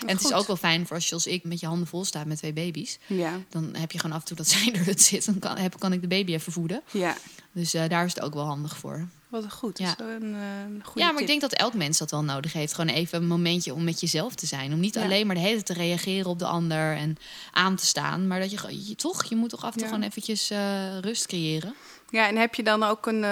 En 0.06 0.16
het 0.16 0.24
is 0.24 0.32
ook 0.32 0.46
wel 0.46 0.56
fijn 0.56 0.86
voor 0.86 0.96
als 0.96 1.08
je 1.08 1.14
als 1.14 1.26
ik 1.26 1.44
met 1.44 1.60
je 1.60 1.66
handen 1.66 1.86
vol 1.86 2.04
staat 2.04 2.26
met 2.26 2.38
twee 2.38 2.52
baby's. 2.52 2.98
Ja, 3.06 3.40
Dan 3.48 3.74
heb 3.74 3.92
je 3.92 3.98
gewoon 3.98 4.16
af 4.16 4.20
en 4.20 4.26
toe 4.26 4.36
dat 4.36 4.48
zij 4.54 4.66
in 4.66 4.72
de 4.72 4.78
hut 4.78 5.02
zit. 5.02 5.24
Dan 5.24 5.38
kan, 5.38 5.56
heb, 5.56 5.78
kan 5.78 5.92
ik 5.92 6.00
de 6.00 6.08
baby 6.08 6.32
even 6.32 6.52
voeden. 6.52 6.82
ja. 6.90 7.16
Dus 7.52 7.74
eh, 7.74 7.88
daar 7.88 8.04
is 8.04 8.14
het 8.14 8.22
ook 8.22 8.34
wel 8.34 8.44
handig 8.44 8.76
voor. 8.76 9.08
Wat 9.28 9.52
goed. 9.52 9.78
Ja. 9.78 9.94
Dat 9.94 9.98
is 9.98 10.04
wel 10.06 10.14
een 10.28 10.34
eh, 10.34 10.84
goede 10.84 11.00
ja, 11.00 11.04
maar 11.06 11.12
tip. 11.12 11.20
ik 11.20 11.26
denk 11.26 11.40
dat 11.40 11.52
elk 11.52 11.74
mens 11.74 11.98
dat 11.98 12.10
wel 12.10 12.24
nodig 12.24 12.52
heeft. 12.52 12.74
Gewoon 12.74 12.94
even 12.94 13.18
een 13.22 13.26
momentje 13.28 13.74
om 13.74 13.84
met 13.84 14.00
jezelf 14.00 14.34
te 14.34 14.46
zijn. 14.46 14.72
Om 14.72 14.80
niet 14.80 14.94
Ja. 14.94 15.02
alleen 15.02 15.26
maar 15.26 15.34
de 15.34 15.40
hele 15.40 15.62
tijd 15.62 15.66
te 15.66 15.72
reageren 15.84 16.26
op 16.30 16.38
de 16.38 16.46
ander 16.46 16.96
en 16.96 17.16
aan 17.52 17.76
te 17.76 17.86
staan. 17.86 18.26
Maar 18.26 18.40
dat 18.40 18.50
je, 18.50 18.94
toch, 18.96 19.24
je 19.24 19.36
moet 19.36 19.50
toch 19.50 19.64
af 19.64 19.72
en 19.72 19.78
toe 19.78 19.82
Ja. 19.88 19.94
gewoon 19.94 20.08
eventjes 20.08 20.50
eh, 20.50 20.98
rust 20.98 21.26
creëren. 21.26 21.74
Ja, 22.10 22.28
en 22.28 22.36
heb 22.36 22.54
je 22.54 22.62
dan 22.62 22.82
ook 22.82 23.06
een... 23.06 23.24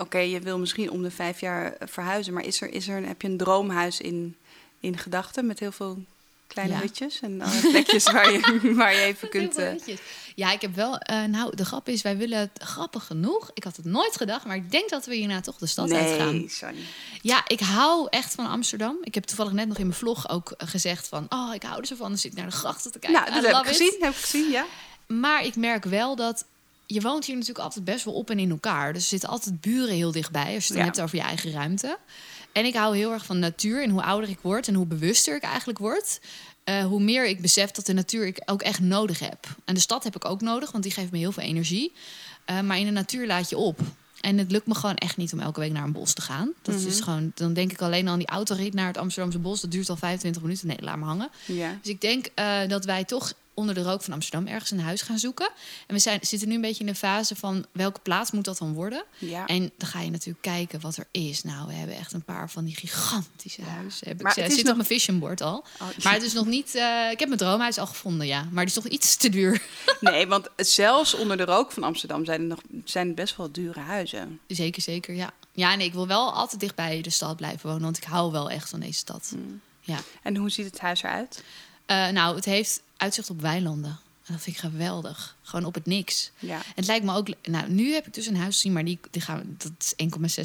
Oké, 0.00 0.18
je 0.18 0.40
wil 0.40 0.58
misschien 0.58 0.90
om 0.90 1.02
de 1.02 1.10
vijf 1.10 1.40
jaar 1.40 1.76
verhuizen, 1.80 2.32
maar 2.32 2.44
is 2.44 2.60
er, 2.60 2.72
is 2.72 2.88
er, 2.88 3.06
heb 3.06 3.22
je 3.22 3.28
een 3.28 3.36
droomhuis 3.36 4.00
in, 4.00 4.36
in 4.80 4.98
gedachten 4.98 5.46
met 5.46 5.58
heel 5.58 5.72
veel 5.72 5.98
kleine 6.46 6.74
Ja. 6.74 6.80
hutjes 6.80 7.20
en 7.20 7.40
alle 7.40 7.60
plekjes 7.70 8.04
waar 8.04 8.32
je, 8.32 8.72
waar 8.74 8.94
je 8.94 9.00
even 9.00 9.28
kunt... 9.28 9.56
Eh. 9.56 9.72
Ja, 10.34 10.52
ik 10.52 10.60
heb 10.60 10.74
wel. 10.74 10.98
eh, 10.98 11.24
nou, 11.24 11.56
de 11.56 11.64
grap 11.64 11.88
is, 11.88 12.02
wij 12.02 12.16
willen 12.16 12.38
het 12.38 12.50
grappig 12.62 13.06
genoeg. 13.06 13.50
Ik 13.54 13.64
had 13.64 13.76
het 13.76 13.84
nooit 13.84 14.16
gedacht, 14.16 14.44
maar 14.46 14.56
ik 14.56 14.70
denk 14.70 14.90
dat 14.90 15.06
we 15.06 15.14
hierna 15.14 15.40
toch 15.40 15.56
de 15.56 15.66
stad 15.66 15.92
uitgaan. 15.92 16.34
nee, 16.36 16.48
Sunny. 16.48 16.80
Ja, 17.22 17.44
ik 17.48 17.60
hou 17.60 18.06
echt 18.10 18.34
van 18.34 18.46
Amsterdam. 18.46 18.96
Ik 19.02 19.14
heb 19.14 19.24
toevallig 19.24 19.52
net 19.52 19.68
nog 19.68 19.78
in 19.78 19.86
mijn 19.86 19.98
vlog 19.98 20.28
ook 20.28 20.50
eh, 20.50 20.68
gezegd 20.68 21.08
van... 21.08 21.26
oh, 21.28 21.54
ik 21.54 21.62
hou 21.62 21.80
er 21.80 21.86
zo 21.86 21.96
van. 21.96 22.08
Dan 22.08 22.18
zit 22.18 22.32
ik 22.32 22.38
naar 22.38 22.46
de 22.50 22.56
grachten 22.56 22.92
te 22.92 22.98
kijken. 22.98 23.20
Nou, 23.20 23.34
dat 23.42 23.46
heb 23.52 23.64
ik 23.64 23.70
it. 23.70 23.76
gezien, 23.76 23.96
heb 24.00 24.10
ik 24.12 24.16
gezien, 24.18 24.50
ja. 24.50 24.66
Maar 25.06 25.44
ik 25.44 25.56
merk 25.56 25.84
wel 25.84 26.16
dat... 26.16 26.44
Je 26.86 27.00
woont 27.00 27.24
hier 27.24 27.34
natuurlijk 27.34 27.64
altijd 27.64 27.84
best 27.84 28.04
wel 28.04 28.14
op 28.14 28.30
en 28.30 28.38
in 28.38 28.50
elkaar. 28.50 28.92
Dus 28.92 29.02
er 29.02 29.08
zitten 29.08 29.28
altijd 29.28 29.60
buren 29.60 29.94
heel 29.94 30.12
dichtbij. 30.12 30.54
Als 30.54 30.66
je 30.66 30.72
het 30.72 30.78
Ja. 30.78 30.84
hebt 30.84 31.00
over 31.00 31.16
je 31.16 31.22
eigen 31.22 31.52
ruimte. 31.52 31.98
En 32.52 32.64
ik 32.64 32.74
hou 32.74 32.96
heel 32.96 33.12
erg 33.12 33.24
van 33.26 33.38
natuur. 33.38 33.82
En 33.82 33.90
hoe 33.90 34.02
ouder 34.02 34.30
ik 34.30 34.38
word 34.42 34.68
en 34.68 34.74
hoe 34.74 34.86
bewuster 34.86 35.36
ik 35.36 35.42
eigenlijk 35.42 35.78
word... 35.78 36.20
eh, 36.64 36.84
hoe 36.84 37.00
meer 37.02 37.26
ik 37.26 37.40
besef 37.40 37.70
dat 37.70 37.86
de 37.86 37.92
natuur 37.92 38.26
ik 38.26 38.42
ook 38.46 38.62
echt 38.62 38.80
nodig 38.80 39.18
heb. 39.18 39.46
En 39.64 39.74
de 39.74 39.80
stad 39.80 40.04
heb 40.04 40.16
ik 40.16 40.24
ook 40.24 40.40
nodig, 40.40 40.70
want 40.70 40.82
die 40.84 40.92
geeft 40.92 41.10
me 41.10 41.18
heel 41.18 41.32
veel 41.32 41.42
energie. 41.42 41.92
Eh, 42.44 42.60
maar 42.60 42.78
in 42.78 42.84
de 42.84 42.90
natuur 42.90 43.26
laat 43.26 43.48
je 43.50 43.56
op. 43.56 43.78
En 44.20 44.38
het 44.38 44.50
lukt 44.50 44.66
me 44.66 44.74
gewoon 44.74 44.94
echt 44.96 45.16
niet 45.16 45.32
om 45.32 45.40
elke 45.40 45.60
week 45.60 45.72
naar 45.72 45.84
een 45.84 45.92
bos 45.92 46.12
te 46.12 46.20
gaan. 46.22 46.52
Dat 46.62 46.74
Mhm. 46.76 46.86
is 46.86 47.00
gewoon, 47.00 47.32
dan 47.34 47.52
denk 47.52 47.72
ik 47.72 47.82
alleen 47.82 48.06
al 48.06 48.12
aan 48.12 48.18
die 48.18 48.28
autorit 48.28 48.74
naar 48.74 48.86
het 48.86 48.98
Amsterdamse 48.98 49.38
bos. 49.38 49.60
Dat 49.60 49.70
duurt 49.70 49.88
al 49.88 49.96
25 49.96 50.42
minuten. 50.42 50.66
Nee, 50.66 50.76
laat 50.80 50.96
maar 50.96 51.08
hangen. 51.08 51.30
ja. 51.46 51.78
Dus 51.82 51.90
ik 51.92 52.00
denk 52.00 52.26
eh, 52.34 52.58
dat 52.68 52.84
wij 52.84 53.04
toch 53.04 53.32
onder 53.60 53.74
de 53.74 53.82
rook 53.82 54.02
van 54.02 54.12
Amsterdam 54.12 54.46
ergens 54.46 54.70
een 54.70 54.80
huis 54.80 55.02
gaan 55.02 55.18
zoeken. 55.18 55.50
En 55.86 55.94
we 55.94 56.00
zijn, 56.00 56.18
zitten 56.22 56.48
nu 56.48 56.54
een 56.54 56.60
beetje 56.60 56.80
in 56.80 56.86
de 56.86 56.94
fase 56.94 57.36
van 57.36 57.66
welke 57.72 58.00
plaats 58.00 58.30
moet 58.30 58.44
dat 58.44 58.58
dan 58.58 58.72
worden? 58.72 59.04
ja. 59.18 59.46
En 59.46 59.70
dan 59.78 59.88
ga 59.88 60.00
je 60.00 60.10
natuurlijk 60.10 60.42
kijken 60.44 60.80
wat 60.80 60.96
er 60.96 61.06
is. 61.10 61.42
Nou, 61.42 61.66
we 61.66 61.72
hebben 61.72 61.96
echt 61.96 62.12
een 62.12 62.22
paar 62.24 62.50
van 62.50 62.64
die 62.64 62.76
gigantische 62.76 63.62
huizen. 63.62 64.08
Heb 64.08 64.16
ik, 64.16 64.22
Maar 64.22 64.34
het 64.34 64.46
is 64.48 64.54
zit 64.54 64.62
nog- 64.62 64.70
op 64.70 64.76
mijn 64.76 64.88
vision 64.88 65.18
board 65.18 65.40
al. 65.40 65.64
Oh, 65.80 65.88
Maar 66.04 66.12
het 66.12 66.22
is 66.22 66.32
nog 66.32 66.46
niet. 66.46 66.74
eh, 66.74 67.10
ik 67.10 67.18
heb 67.18 67.28
mijn 67.28 67.40
droomhuis 67.40 67.78
al 67.78 67.86
gevonden, 67.86 68.26
ja. 68.26 68.42
Maar 68.50 68.64
die 68.66 68.74
is 68.76 68.82
toch 68.82 68.92
iets 68.92 69.16
te 69.16 69.28
duur. 69.28 69.62
Nee, 70.00 70.26
want 70.26 70.48
zelfs 70.56 71.14
onder 71.14 71.36
de 71.36 71.44
rook 71.44 71.72
van 71.72 71.82
Amsterdam 71.82 72.24
zijn 72.24 72.40
er 72.40 72.46
nog 72.46 72.60
zijn 72.84 73.14
best 73.14 73.36
wel 73.36 73.52
dure 73.52 73.80
huizen. 73.80 74.40
Zeker, 74.46 74.82
zeker, 74.82 75.14
ja. 75.14 75.30
Ja, 75.52 75.74
nee, 75.74 75.86
ik 75.86 75.92
wil 75.92 76.06
wel 76.06 76.32
altijd 76.32 76.60
dicht 76.60 76.74
bij 76.74 77.00
de 77.00 77.10
stad 77.10 77.36
blijven 77.36 77.66
wonen. 77.68 77.82
Want 77.82 77.96
ik 77.96 78.04
hou 78.04 78.32
wel 78.32 78.50
echt 78.50 78.68
van 78.68 78.80
deze 78.80 78.98
stad. 78.98 79.34
Ja. 79.80 79.98
En 80.22 80.36
hoe 80.36 80.50
ziet 80.50 80.64
het 80.66 80.78
huis 80.80 81.02
eruit? 81.02 81.42
Eh, 81.90 82.08
nou, 82.08 82.36
het 82.36 82.44
heeft 82.44 82.82
uitzicht 82.96 83.30
op 83.30 83.40
weilanden. 83.40 83.98
En 84.26 84.32
dat 84.36 84.42
vind 84.42 84.56
ik 84.56 84.62
geweldig. 84.62 85.36
Gewoon 85.42 85.64
op 85.64 85.74
het 85.74 85.86
niks. 85.86 86.30
Ja. 86.38 86.58
Het 86.74 86.86
lijkt 86.86 87.04
me 87.04 87.14
ook... 87.14 87.28
Nou, 87.42 87.70
nu 87.70 87.92
heb 87.92 88.06
ik 88.06 88.14
dus 88.14 88.26
een 88.26 88.36
huis 88.36 88.54
gezien, 88.54 88.72
maar 88.72 88.84
die, 88.84 88.98
die 89.10 89.22
gaan, 89.22 89.56
dat 89.58 89.72
is 89.78 89.94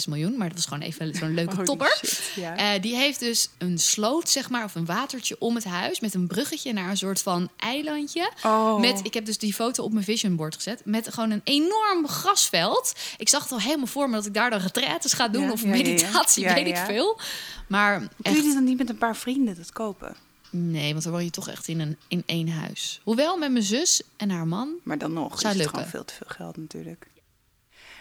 1,6 0.03 0.09
miljoen. 0.09 0.37
Maar 0.37 0.47
dat 0.47 0.57
was 0.57 0.65
gewoon 0.65 0.83
even 0.83 1.15
zo'n 1.15 1.33
leuke 1.33 1.63
topper. 1.63 1.97
shit, 2.05 2.31
ja. 2.35 2.57
Eh, 2.57 2.81
die 2.81 2.95
heeft 2.95 3.19
dus 3.19 3.49
een 3.57 3.77
sloot, 3.77 4.29
zeg 4.29 4.49
maar, 4.49 4.63
of 4.63 4.75
een 4.75 4.85
watertje 4.85 5.35
om 5.39 5.55
het 5.55 5.63
huis... 5.63 5.99
met 5.99 6.13
een 6.13 6.27
bruggetje 6.27 6.73
naar 6.73 6.89
een 6.89 6.97
soort 6.97 7.21
van 7.21 7.49
eilandje. 7.57 8.31
oh. 8.43 8.79
Met, 8.79 8.99
ik 9.03 9.13
heb 9.13 9.25
dus 9.25 9.37
die 9.37 9.53
foto 9.53 9.83
op 9.83 9.93
mijn 9.93 10.05
vision 10.05 10.35
board 10.35 10.55
gezet. 10.55 10.81
Met 10.85 11.13
gewoon 11.13 11.31
een 11.31 11.41
enorm 11.43 12.07
grasveld. 12.07 12.93
Ik 13.17 13.29
zag 13.29 13.43
het 13.43 13.51
al 13.51 13.59
helemaal 13.59 13.87
voor 13.87 14.09
me 14.09 14.15
dat 14.15 14.25
ik 14.25 14.33
daar 14.33 14.49
dan 14.49 14.59
retraites 14.59 15.13
ga 15.13 15.27
doen. 15.27 15.43
Ja, 15.43 15.51
of 15.51 15.65
meditatie, 15.65 16.45
weet 16.45 16.67
ik 16.67 16.77
veel. 16.77 17.19
Maar 17.67 18.07
Kun 18.21 18.33
je 18.35 18.53
dan 18.53 18.63
niet 18.63 18.77
met 18.77 18.89
een 18.89 18.97
paar 18.97 19.15
vrienden 19.15 19.55
dat 19.55 19.71
kopen? 19.71 20.24
Nee, 20.55 20.91
want 20.91 21.03
dan 21.03 21.11
woon 21.13 21.23
je 21.23 21.29
toch 21.29 21.49
echt 21.49 21.67
in, 21.67 21.79
een, 21.79 21.97
in 22.07 22.23
één 22.25 22.47
huis. 22.49 23.01
Hoewel 23.03 23.37
met 23.37 23.51
mijn 23.51 23.63
zus 23.63 24.01
en 24.17 24.29
haar 24.29 24.47
man. 24.47 24.73
Maar 24.83 24.97
dan 24.97 25.13
nog 25.13 25.39
Zou 25.39 25.53
is 25.53 25.59
het 25.59 25.69
gewoon 25.69 25.85
veel 25.85 26.05
te 26.05 26.13
veel 26.13 26.27
geld 26.29 26.57
natuurlijk. 26.57 27.07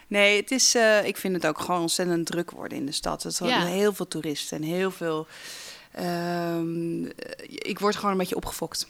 Nee, 0.07 0.41
het 0.41 0.51
is, 0.51 0.75
eh, 0.75 1.07
ik 1.07 1.17
vind 1.17 1.35
het 1.35 1.47
ook 1.47 1.59
gewoon 1.61 1.81
ontzettend 1.81 2.27
druk 2.27 2.51
worden 2.51 2.79
in 2.79 2.87
de 2.87 2.93
stad. 2.93 3.23
Het 3.23 3.35
zijn 3.35 3.51
Ja. 3.51 3.65
heel 3.65 3.93
veel 3.95 4.09
toeristen 4.09 4.57
en 4.57 4.63
heel 4.63 4.91
veel... 4.91 5.27
ehm, 5.93 7.05
ik 7.49 7.79
word 7.79 7.97
gewoon 7.97 8.11
een 8.11 8.19
beetje 8.19 8.37
opgefokt. 8.37 8.87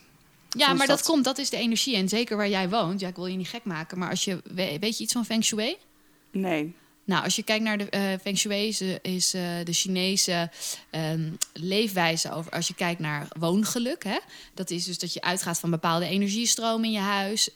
Ja, 0.51 0.73
maar 0.73 0.87
dat 0.87 1.03
komt, 1.03 1.25
dat 1.25 1.39
is 1.39 1.51
de 1.51 1.57
energie. 1.57 1.97
En 1.97 2.09
zeker 2.09 2.37
waar 2.37 2.49
jij 2.49 2.69
woont, 2.69 3.01
ja, 3.01 3.09
ik 3.09 3.17
wil 3.17 3.27
je 3.27 3.37
niet 3.37 3.49
gek 3.49 3.65
maken, 3.65 3.99
maar 3.99 4.11
als 4.11 4.25
je, 4.25 4.41
we- 4.45 4.77
weet 4.81 4.97
je 4.99 5.05
iets 5.05 5.13
van 5.13 5.25
Feng 5.25 5.45
Shui? 5.45 5.77
Nee. 6.31 6.75
Nou, 7.05 7.25
als 7.25 7.37
je 7.37 7.43
kijkt 7.43 7.65
naar 7.65 7.79
de 7.79 7.89
eh, 7.91 8.03
Feng 8.23 8.39
Shui, 8.39 8.69
is, 8.69 8.81
eh, 8.81 8.95
is 9.03 9.35
eh, 9.35 9.43
de 9.65 9.73
Chinese 9.73 10.51
ehm, 10.91 11.31
leefwijze 11.53 12.33
over. 12.33 12.53
Als 12.53 12.69
je 12.69 12.75
kijkt 12.75 13.01
naar 13.01 13.29
woongeluk, 13.39 14.05
hè, 14.05 14.19
dat 14.55 14.71
is 14.71 14.85
dus 14.85 14.99
dat 14.99 15.13
je 15.13 15.21
uitgaat 15.21 15.59
van 15.59 15.71
bepaalde 15.71 16.07
energiestromen 16.07 16.85
in 16.85 16.93
je 16.93 16.99
huis. 16.99 17.51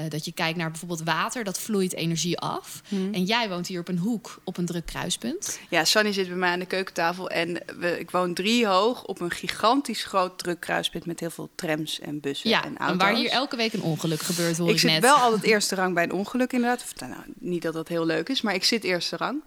Eh, 0.00 0.10
dat 0.10 0.24
je 0.24 0.32
kijkt 0.32 0.58
naar 0.58 0.70
bijvoorbeeld 0.70 1.02
water, 1.02 1.44
dat 1.44 1.60
vloeit 1.60 1.94
energie 1.94 2.38
af. 2.38 2.80
En 3.12 3.24
jij 3.24 3.48
woont 3.48 3.66
hier 3.66 3.80
op 3.80 3.88
een 3.88 3.98
hoek, 3.98 4.40
op 4.44 4.56
een 4.56 4.66
druk 4.66 4.86
kruispunt. 4.86 5.60
Ja, 5.68 5.84
Sunny 5.84 6.12
zit 6.12 6.28
bij 6.28 6.36
mij 6.36 6.50
aan 6.50 6.58
de 6.58 6.66
keukentafel 6.66 7.30
en 7.30 7.62
we, 7.78 7.98
ik 7.98 8.10
woon 8.10 8.34
drie 8.34 8.66
hoog 8.66 9.04
op 9.04 9.20
een 9.20 9.30
gigantisch 9.30 10.04
groot 10.04 10.38
druk 10.38 10.60
kruispunt 10.60 11.06
met 11.06 11.20
heel 11.20 11.30
veel 11.30 11.50
trams 11.54 12.00
en 12.00 12.20
bussen 12.20 12.50
Ja, 12.50 12.64
en 12.64 12.68
en 12.68 12.76
auto's. 12.78 13.02
waar 13.02 13.14
hier 13.16 13.30
elke 13.30 13.56
week 13.56 13.72
een 13.72 13.82
ongeluk 13.82 14.20
gebeurt, 14.20 14.58
hoor 14.58 14.68
ik, 14.68 14.74
ik 14.74 14.80
zit 14.80 14.90
net. 14.90 15.00
wel 15.00 15.16
altijd 15.16 15.42
eerste 15.52 15.74
rang 15.74 15.94
bij 15.94 16.04
een 16.04 16.12
ongeluk 16.12 16.52
inderdaad. 16.52 16.82
Of, 16.82 17.08
nou, 17.08 17.22
niet 17.38 17.62
dat 17.62 17.72
dat 17.74 17.88
heel 17.88 18.06
leuk 18.06 18.28
is, 18.28 18.40
maar 18.40 18.54
ik 18.54 18.64
zit 18.64 18.84
eerste 18.84 19.16
rang. 19.16 19.42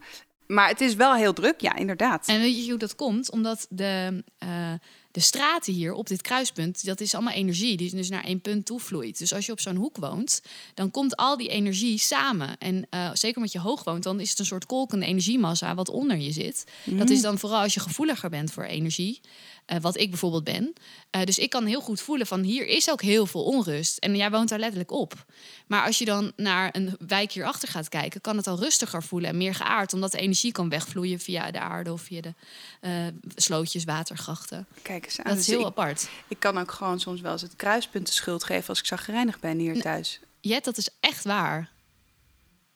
Maar 0.47 0.67
het 0.67 0.81
is 0.81 0.95
wel 0.95 1.15
heel 1.15 1.33
druk, 1.33 1.61
ja, 1.61 1.75
inderdaad. 1.75 2.27
En 2.27 2.39
weet 2.39 2.63
je 2.65 2.69
hoe 2.69 2.79
dat 2.79 2.95
komt? 2.95 3.31
Omdat 3.31 3.65
de, 3.69 4.23
eh, 4.37 4.73
de 5.13 5.19
straten 5.19 5.73
hier 5.73 5.93
op 5.93 6.07
dit 6.07 6.21
kruispunt, 6.21 6.85
dat 6.85 7.01
is 7.01 7.13
allemaal 7.13 7.33
energie 7.33 7.77
die 7.77 7.95
dus 7.95 8.09
naar 8.09 8.23
één 8.23 8.41
punt 8.41 8.65
toe 8.65 8.79
vloeit. 8.79 9.17
Dus 9.17 9.33
als 9.33 9.45
je 9.45 9.51
op 9.51 9.59
zo'n 9.59 9.75
hoek 9.75 9.97
woont, 9.97 10.41
dan 10.73 10.91
komt 10.91 11.15
al 11.15 11.37
die 11.37 11.49
energie 11.49 11.97
samen. 11.97 12.57
En 12.57 12.87
eh, 12.89 13.09
zeker 13.13 13.37
omdat 13.37 13.51
je 13.51 13.59
hoog 13.59 13.83
woont, 13.83 14.03
dan 14.03 14.19
is 14.19 14.29
het 14.29 14.39
een 14.39 14.45
soort 14.45 14.65
kolkende 14.65 15.05
energiemassa 15.05 15.75
wat 15.75 15.89
onder 15.89 16.17
je 16.17 16.31
zit. 16.31 16.63
Dat 16.83 17.09
is 17.09 17.21
dan 17.21 17.39
vooral 17.39 17.61
als 17.61 17.73
je 17.73 17.79
gevoeliger 17.79 18.29
bent 18.29 18.51
voor 18.51 18.63
energie. 18.63 19.21
eh, 19.65 19.77
wat 19.81 19.97
ik 19.97 20.09
bijvoorbeeld 20.09 20.43
ben. 20.43 20.73
Eh, 21.09 21.23
dus 21.23 21.39
ik 21.39 21.49
kan 21.49 21.65
heel 21.65 21.81
goed 21.81 22.01
voelen 22.01 22.27
van 22.27 22.41
hier 22.41 22.67
is 22.67 22.89
ook 22.89 23.01
heel 23.01 23.25
veel 23.25 23.43
onrust. 23.43 23.97
En 23.97 24.15
jij 24.15 24.31
woont 24.31 24.49
daar 24.49 24.59
letterlijk 24.59 24.91
op. 24.91 25.25
Maar 25.67 25.85
als 25.85 25.97
je 25.97 26.05
dan 26.05 26.31
naar 26.35 26.69
een 26.75 26.95
wijk 27.07 27.31
hierachter 27.31 27.67
gaat 27.67 27.89
kijken, 27.89 28.21
kan 28.21 28.37
het 28.37 28.47
al 28.47 28.59
rustiger 28.59 29.03
voelen 29.03 29.29
en 29.29 29.37
meer 29.37 29.55
geaard. 29.55 29.93
Omdat 29.93 30.11
de 30.11 30.17
energie 30.17 30.51
kan 30.51 30.69
wegvloeien 30.69 31.19
via 31.19 31.51
de 31.51 31.59
aarde 31.59 31.91
of 31.93 32.01
via 32.01 32.21
de 32.21 32.33
slootjes, 33.35 33.83
watergrachten. 33.83 34.67
Kijk 34.81 35.02
aan. 35.07 35.25
Dat 35.25 35.37
is 35.39 35.45
Dus 35.45 35.55
heel 35.55 35.59
ik, 35.59 35.65
apart. 35.65 36.09
ik 36.27 36.39
kan 36.39 36.57
ook 36.57 36.71
gewoon 36.71 36.99
soms 36.99 37.21
wel 37.21 37.31
eens 37.31 37.41
het 37.41 37.55
kruispunt 37.55 38.07
de 38.07 38.13
schuld 38.13 38.43
geven 38.43 38.69
als 38.69 38.79
ik 38.79 38.85
zagrijnig 38.85 39.39
ben 39.39 39.57
hier 39.57 39.81
thuis. 39.81 40.19
Jet, 40.41 40.63
dat 40.63 40.77
is 40.77 40.89
echt 40.99 41.23
waar. 41.23 41.71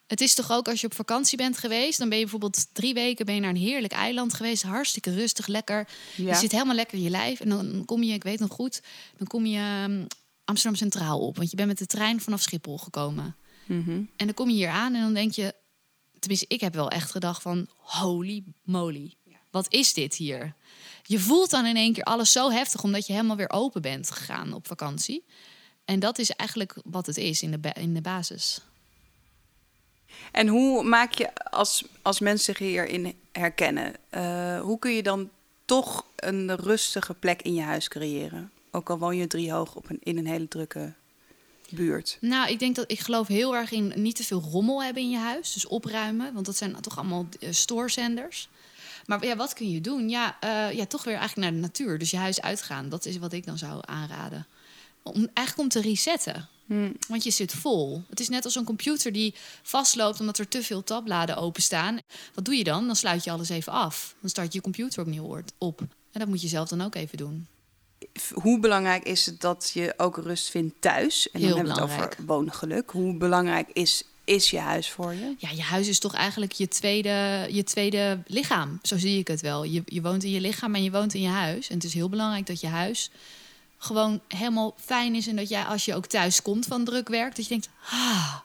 Het 0.07 0.21
is 0.21 0.33
toch 0.33 0.51
ook 0.51 0.67
als 0.67 0.81
je 0.81 0.87
op 0.87 0.93
vakantie 0.93 1.37
bent 1.37 1.57
geweest, 1.57 1.99
dan 1.99 2.09
ben 2.09 2.17
je 2.17 2.23
bijvoorbeeld 2.23 2.67
drie 2.73 2.93
weken 2.93 3.25
ben 3.25 3.35
je 3.35 3.41
naar 3.41 3.49
een 3.49 3.55
heerlijk 3.55 3.93
eiland 3.93 4.33
geweest, 4.33 4.63
hartstikke 4.63 5.13
rustig, 5.13 5.47
lekker. 5.47 5.87
Ja. 6.15 6.29
Je 6.29 6.35
zit 6.35 6.51
helemaal 6.51 6.75
lekker 6.75 6.97
in 6.97 7.03
je 7.03 7.09
lijf 7.09 7.39
en 7.39 7.49
dan 7.49 7.83
kom 7.85 8.03
je, 8.03 8.13
ik 8.13 8.23
weet 8.23 8.39
nog 8.39 8.51
goed, 8.51 8.81
dan 9.17 9.27
kom 9.27 9.45
je 9.45 9.57
ehm, 9.57 10.05
Amsterdam 10.45 10.79
Centraal 10.79 11.19
op, 11.19 11.37
want 11.37 11.49
je 11.49 11.55
bent 11.55 11.67
met 11.67 11.77
de 11.77 11.85
trein 11.85 12.21
vanaf 12.21 12.41
Schiphol 12.41 12.77
gekomen. 12.77 13.35
Mhm. 13.65 13.91
En 13.91 14.25
dan 14.25 14.33
kom 14.33 14.49
je 14.49 14.55
hier 14.55 14.69
aan 14.69 14.93
en 14.95 15.01
dan 15.01 15.13
denk 15.13 15.31
je, 15.31 15.53
tenminste, 16.19 16.45
ik 16.47 16.61
heb 16.61 16.73
wel 16.73 16.89
echt 16.89 17.11
gedacht 17.11 17.41
van 17.41 17.67
holy 17.75 18.43
moly, 18.63 19.13
wat 19.57 19.73
is 19.73 19.93
dit 19.93 20.15
hier? 20.15 20.53
Je 21.03 21.19
voelt 21.19 21.49
dan 21.49 21.65
in 21.65 21.75
één 21.75 21.93
keer 21.93 22.03
alles 22.03 22.31
zo 22.31 22.51
heftig 22.51 22.83
omdat 22.83 23.07
je 23.07 23.13
helemaal 23.13 23.35
weer 23.35 23.49
open 23.49 23.81
bent 23.81 24.11
gegaan 24.11 24.53
op 24.53 24.67
vakantie. 24.67 25.23
En 25.85 25.99
dat 25.99 26.19
is 26.19 26.29
eigenlijk 26.29 26.75
wat 26.83 27.05
het 27.05 27.17
is 27.17 27.41
in 27.41 27.51
de, 27.51 27.73
in 27.73 27.93
de 27.93 28.01
basis. 28.01 28.59
En 30.31 30.47
hoe 30.47 30.83
maak 30.83 31.13
je, 31.13 31.35
als, 31.35 31.83
als 32.01 32.19
mensen 32.19 32.45
zich 32.45 32.57
hierin 32.57 33.13
herkennen, 33.31 33.93
eh, 34.09 34.61
hoe 34.61 34.79
kun 34.79 34.91
je 34.91 35.03
dan 35.03 35.29
toch 35.65 36.05
een 36.15 36.55
rustige 36.55 37.13
plek 37.13 37.41
in 37.41 37.53
je 37.53 37.61
huis 37.61 37.87
creëren? 37.87 38.51
Ook 38.71 38.89
al 38.89 38.97
woon 38.97 39.15
je 39.15 39.27
drie 39.27 39.51
hoog 39.51 39.75
op 39.75 39.89
een, 39.89 39.99
in 40.03 40.17
een 40.17 40.27
hele 40.27 40.47
drukke 40.47 40.93
buurt. 41.69 42.17
Nou, 42.21 42.49
ik 42.49 42.59
denk 42.59 42.75
dat 42.75 42.91
ik 42.91 42.99
geloof 42.99 43.27
heel 43.27 43.55
erg 43.55 43.71
in 43.71 43.93
niet 43.95 44.15
te 44.15 44.23
veel 44.23 44.41
rommel 44.41 44.83
hebben 44.83 45.03
in 45.03 45.09
je 45.09 45.17
huis. 45.17 45.53
Dus 45.53 45.67
opruimen, 45.67 46.33
want 46.33 46.45
dat 46.45 46.57
zijn 46.57 46.81
toch 46.81 46.97
allemaal 46.97 47.25
eh, 47.39 47.51
stoorzenders. 47.51 48.49
Maar 49.07 49.25
ja, 49.25 49.35
wat 49.35 49.53
kun 49.53 49.69
je 49.69 49.81
doen? 49.81 50.09
Ja, 50.09 50.37
eh, 50.39 50.71
ja, 50.71 50.85
toch 50.85 51.03
weer 51.03 51.15
eigenlijk 51.15 51.47
naar 51.47 51.61
de 51.61 51.67
natuur. 51.67 51.97
Dus 51.97 52.11
je 52.11 52.17
huis 52.17 52.41
uitgaan. 52.41 52.89
Dat 52.89 53.05
is 53.05 53.17
wat 53.17 53.33
ik 53.33 53.45
dan 53.45 53.57
zou 53.57 53.81
aanraden. 53.85 54.47
Om, 55.03 55.27
eigenlijk 55.33 55.57
om 55.57 55.81
te 55.81 55.89
resetten. 55.89 56.49
Want 57.07 57.23
je 57.23 57.31
zit 57.31 57.53
vol. 57.53 58.03
Het 58.09 58.19
is 58.19 58.29
net 58.29 58.45
als 58.45 58.55
een 58.55 58.63
computer 58.63 59.11
die 59.11 59.35
vastloopt 59.63 60.19
omdat 60.19 60.37
er 60.37 60.47
te 60.47 60.63
veel 60.63 60.83
tabbladen 60.83 61.37
openstaan. 61.37 61.99
Wat 62.33 62.45
doe 62.45 62.55
je 62.55 62.63
dan? 62.63 62.85
Dan 62.85 62.95
sluit 62.95 63.23
je 63.23 63.31
alles 63.31 63.49
even 63.49 63.73
af. 63.73 64.15
Dan 64.21 64.29
start 64.29 64.53
je 64.53 64.61
computer 64.61 65.01
opnieuw 65.01 65.41
op. 65.57 65.79
En 66.11 66.19
dat 66.19 66.27
moet 66.27 66.41
je 66.41 66.47
zelf 66.47 66.69
dan 66.69 66.81
ook 66.81 66.95
even 66.95 67.17
doen. 67.17 67.47
Hoe 68.33 68.59
belangrijk 68.59 69.03
is 69.03 69.25
het 69.25 69.41
dat 69.41 69.71
je 69.73 69.93
ook 69.97 70.17
rust 70.17 70.49
vindt 70.49 70.81
thuis? 70.81 71.31
En 71.31 71.39
Heel 71.39 71.49
dan 71.49 71.57
hebben 71.57 71.75
we 71.75 71.81
het 71.81 72.01
over 72.01 72.25
woongeluk. 72.25 72.91
Hoe 72.91 73.17
belangrijk 73.17 73.69
is, 73.73 74.03
is 74.27 74.49
je 74.49 74.59
huis 74.59 74.89
voor 74.89 75.13
je? 75.13 75.35
Ja, 75.37 75.49
je 75.49 75.61
huis 75.61 75.87
is 75.87 75.99
toch 75.99 76.13
eigenlijk 76.13 76.51
je 76.51 76.67
tweede, 76.67 77.47
je 77.49 77.63
tweede 77.63 78.19
lichaam. 78.27 78.79
Zo 78.81 78.97
zie 78.97 79.19
ik 79.19 79.27
het 79.27 79.41
wel. 79.41 79.63
Je, 79.63 79.81
je 79.85 80.01
woont 80.01 80.23
in 80.23 80.31
je 80.31 80.41
lichaam 80.41 80.75
en 80.75 80.83
je 80.83 80.91
woont 80.91 81.13
in 81.13 81.21
je 81.21 81.27
huis. 81.27 81.69
En 81.69 81.75
het 81.75 81.83
is 81.83 81.93
heel 81.93 82.09
belangrijk 82.09 82.45
dat 82.45 82.59
je 82.59 82.67
huis 82.67 83.11
gewoon 83.77 84.21
helemaal 84.27 84.75
fijn 84.77 85.15
is. 85.15 85.27
En 85.27 85.35
dat 85.35 85.49
jij 85.49 85.63
als 85.63 85.85
je 85.85 85.95
ook 85.95 86.05
thuis 86.05 86.41
komt 86.41 86.65
van 86.65 86.83
druk 86.83 87.07
werk, 87.07 87.35
dat 87.35 87.45
je 87.45 87.49
denkt, 87.49 87.69
ah, 87.89 88.35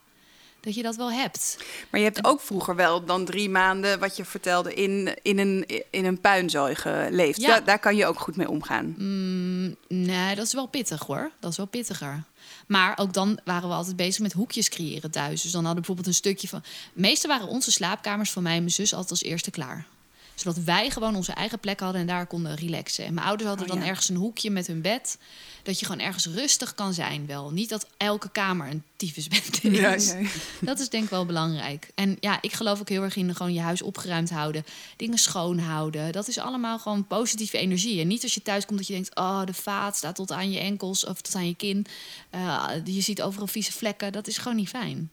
dat 0.61 0.75
je 0.75 0.83
dat 0.83 0.97
wel 0.97 1.13
hebt. 1.13 1.57
Maar 1.91 2.01
je 2.01 2.07
hebt 2.07 2.25
ook 2.25 2.41
vroeger 2.41 2.77
wel 2.77 3.05
dan 3.05 3.25
drie 3.25 3.51
maanden, 3.51 3.99
wat 3.99 4.17
je 4.17 4.25
vertelde, 4.25 4.75
in, 4.75 5.17
in, 5.23 5.39
een, 5.39 5.67
in 5.91 6.05
een 6.05 6.21
puinzooi 6.21 6.75
geleefd. 6.75 7.41
Ja. 7.41 7.49
Daar, 7.49 7.65
daar 7.65 7.79
kan 7.79 7.97
je 7.97 8.07
ook 8.07 8.21
goed 8.21 8.37
mee 8.37 8.49
omgaan. 8.49 8.95
Mm, 8.99 9.77
nee, 9.89 10.35
dat 10.35 10.47
is 10.47 10.53
wel 10.53 10.67
pittig 10.67 11.07
hoor. 11.07 11.31
Dat 11.41 11.51
is 11.51 11.57
wel 11.57 11.67
pittiger. 11.67 12.25
Maar 12.73 12.99
ook 12.99 13.13
dan 13.13 13.41
waren 13.45 13.69
we 13.69 13.75
altijd 13.75 13.97
bezig 13.97 14.23
met 14.23 14.33
hoekjes 14.33 14.69
creëren 14.69 15.11
thuis. 15.11 15.43
Dus 15.43 15.53
dan 15.53 15.65
hadden 15.65 15.83
we 15.83 15.87
bijvoorbeeld 15.87 16.07
een 16.07 16.15
stukje 16.15 16.49
van. 16.49 16.63
Meestal 16.93 17.31
waren 17.31 17.49
onze 17.49 17.71
slaapkamers 17.71 18.31
van 18.31 18.43
mij 18.43 18.53
en 18.53 18.59
mijn 18.59 18.71
zus 18.71 18.93
altijd 18.93 19.11
als 19.11 19.23
eerste 19.23 19.51
klaar. 19.51 19.87
Zodat 20.35 20.65
wij 20.65 20.91
gewoon 20.91 21.17
onze 21.17 21.33
eigen 21.33 21.59
plek 21.59 21.81
hadden 21.81 22.01
en 22.01 22.07
daar 22.07 22.27
konden 22.27 22.55
relaxen. 22.55 23.05
En 23.05 23.15
mijn 23.15 23.27
ouders 23.27 23.49
hadden 23.49 23.67
Oh, 23.67 23.73
dan 23.73 23.83
ja. 23.83 23.89
ergens 23.89 24.09
een 24.09 24.17
hoekje 24.17 24.51
met 24.51 24.67
hun 24.67 24.83
bed. 24.83 25.19
Dat 25.63 25.81
je 25.81 25.87
gewoon 25.87 26.01
ergens 26.01 26.27
rustig 26.27 26.75
kan 26.75 26.95
zijn 26.95 27.27
wel. 27.27 27.51
Niet 27.51 27.69
dat 27.69 27.87
elke 27.97 28.31
kamer 28.31 28.69
een 28.69 28.83
tyfusbed 28.97 29.65
is. 29.65 29.79
Ja, 29.79 29.93
ja, 29.93 30.19
ja. 30.19 30.29
Dat 30.61 30.81
is 30.81 30.89
denk 30.89 31.05
ik 31.05 31.11
wel 31.11 31.27
belangrijk. 31.27 31.91
En 31.95 32.17
ja, 32.21 32.39
ik 32.41 32.53
geloof 32.53 32.81
ook 32.81 32.89
heel 32.89 33.03
erg 33.03 33.17
in 33.17 33.35
gewoon 33.35 33.53
je 33.53 33.61
huis 33.61 33.83
opgeruimd 33.83 34.31
houden. 34.31 34.65
Dingen 34.97 35.19
schoon 35.19 35.59
houden. 35.59 36.13
Dat 36.13 36.29
is 36.29 36.39
allemaal 36.39 36.79
gewoon 36.79 37.07
positieve 37.07 37.59
energie. 37.59 38.01
En 38.01 38.07
niet 38.07 38.23
als 38.23 38.35
je 38.35 38.43
thuis 38.43 38.67
komt 38.67 38.79
dat 38.79 38.87
je 38.87 38.95
denkt... 38.95 39.17
oh, 39.17 39.45
de 39.45 39.55
vaat 39.55 39.97
staat 39.97 40.15
tot 40.15 40.33
aan 40.33 40.51
je 40.51 40.59
enkels 40.59 41.07
of 41.07 41.21
tot 41.21 41.35
aan 41.35 41.47
je 41.47 41.55
kin. 41.55 41.87
Eh, 42.31 42.69
je 42.85 43.01
ziet 43.01 43.23
overal 43.23 43.47
vieze 43.47 43.73
vlekken. 43.73 44.13
Dat 44.13 44.27
is 44.27 44.39
gewoon 44.39 44.57
niet 44.57 44.69
fijn. 44.69 45.11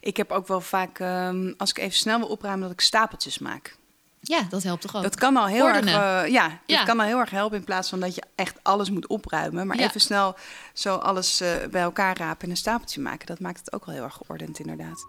Ik 0.00 0.16
heb 0.16 0.30
ook 0.30 0.48
wel 0.48 0.60
vaak, 0.60 0.98
ehm, 0.98 1.52
als 1.56 1.70
ik 1.70 1.78
even 1.78 1.96
snel 1.96 2.18
wil 2.18 2.28
opruimen, 2.28 2.62
dat 2.62 2.72
ik 2.72 2.80
stapeltjes 2.80 3.38
maak. 3.38 3.76
Ja, 4.26 4.42
dat 4.48 4.62
helpt 4.62 4.82
toch 4.82 4.96
ook. 4.96 5.02
Dat 5.02 5.14
kan 5.14 5.36
al 5.36 5.46
heel 5.46 5.64
Ordenen. 5.64 5.94
erg, 5.94 6.24
eh, 6.24 6.32
ja, 6.32 6.48
dat 6.48 6.58
Ja. 6.66 6.84
kan 6.84 7.00
al 7.00 7.06
heel 7.06 7.18
erg 7.18 7.30
helpen 7.30 7.58
in 7.58 7.64
plaats 7.64 7.88
van 7.88 8.00
dat 8.00 8.14
je 8.14 8.22
echt 8.34 8.58
alles 8.62 8.90
moet 8.90 9.06
opruimen. 9.06 9.66
Maar 9.66 9.78
Ja. 9.78 9.84
even 9.84 10.00
snel 10.00 10.36
zo 10.72 10.94
alles 10.96 11.40
eh, 11.40 11.66
bij 11.70 11.82
elkaar 11.82 12.16
rapen 12.18 12.44
en 12.44 12.50
een 12.50 12.56
stapeltje 12.56 13.00
maken, 13.00 13.26
dat 13.26 13.40
maakt 13.40 13.58
het 13.58 13.72
ook 13.72 13.84
wel 13.86 13.94
heel 13.94 14.04
erg 14.04 14.14
geordend 14.14 14.58
inderdaad. 14.58 15.06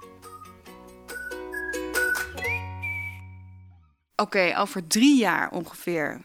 Oké, 4.15 4.53
over 4.57 4.87
drie 4.87 5.17
jaar 5.17 5.51
ongeveer 5.51 6.21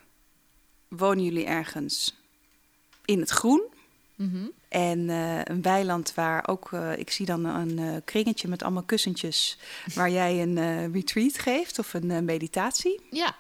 wonen 0.89 1.25
jullie 1.25 1.45
ergens 1.47 2.17
in 3.05 3.21
het 3.21 3.31
groen. 3.31 3.63
Mhm. 4.17 4.47
En 4.71 5.11
eh, 5.11 5.41
een 5.45 5.63
weiland 5.63 6.15
waar 6.15 6.49
ook, 6.49 6.73
eh, 6.73 6.99
ik 6.99 7.11
zie 7.11 7.27
dan 7.27 7.45
een 7.45 7.79
eh, 7.79 7.97
kringetje 8.05 8.49
met 8.49 8.63
allemaal 8.63 8.83
kussentjes, 8.83 9.59
waar 9.95 10.11
jij 10.11 10.43
een 10.43 10.93
retreat 10.93 11.39
geeft 11.39 11.79
of 11.79 11.95
een 11.95 12.25
meditatie. 12.25 13.01
Ja, 13.11 13.37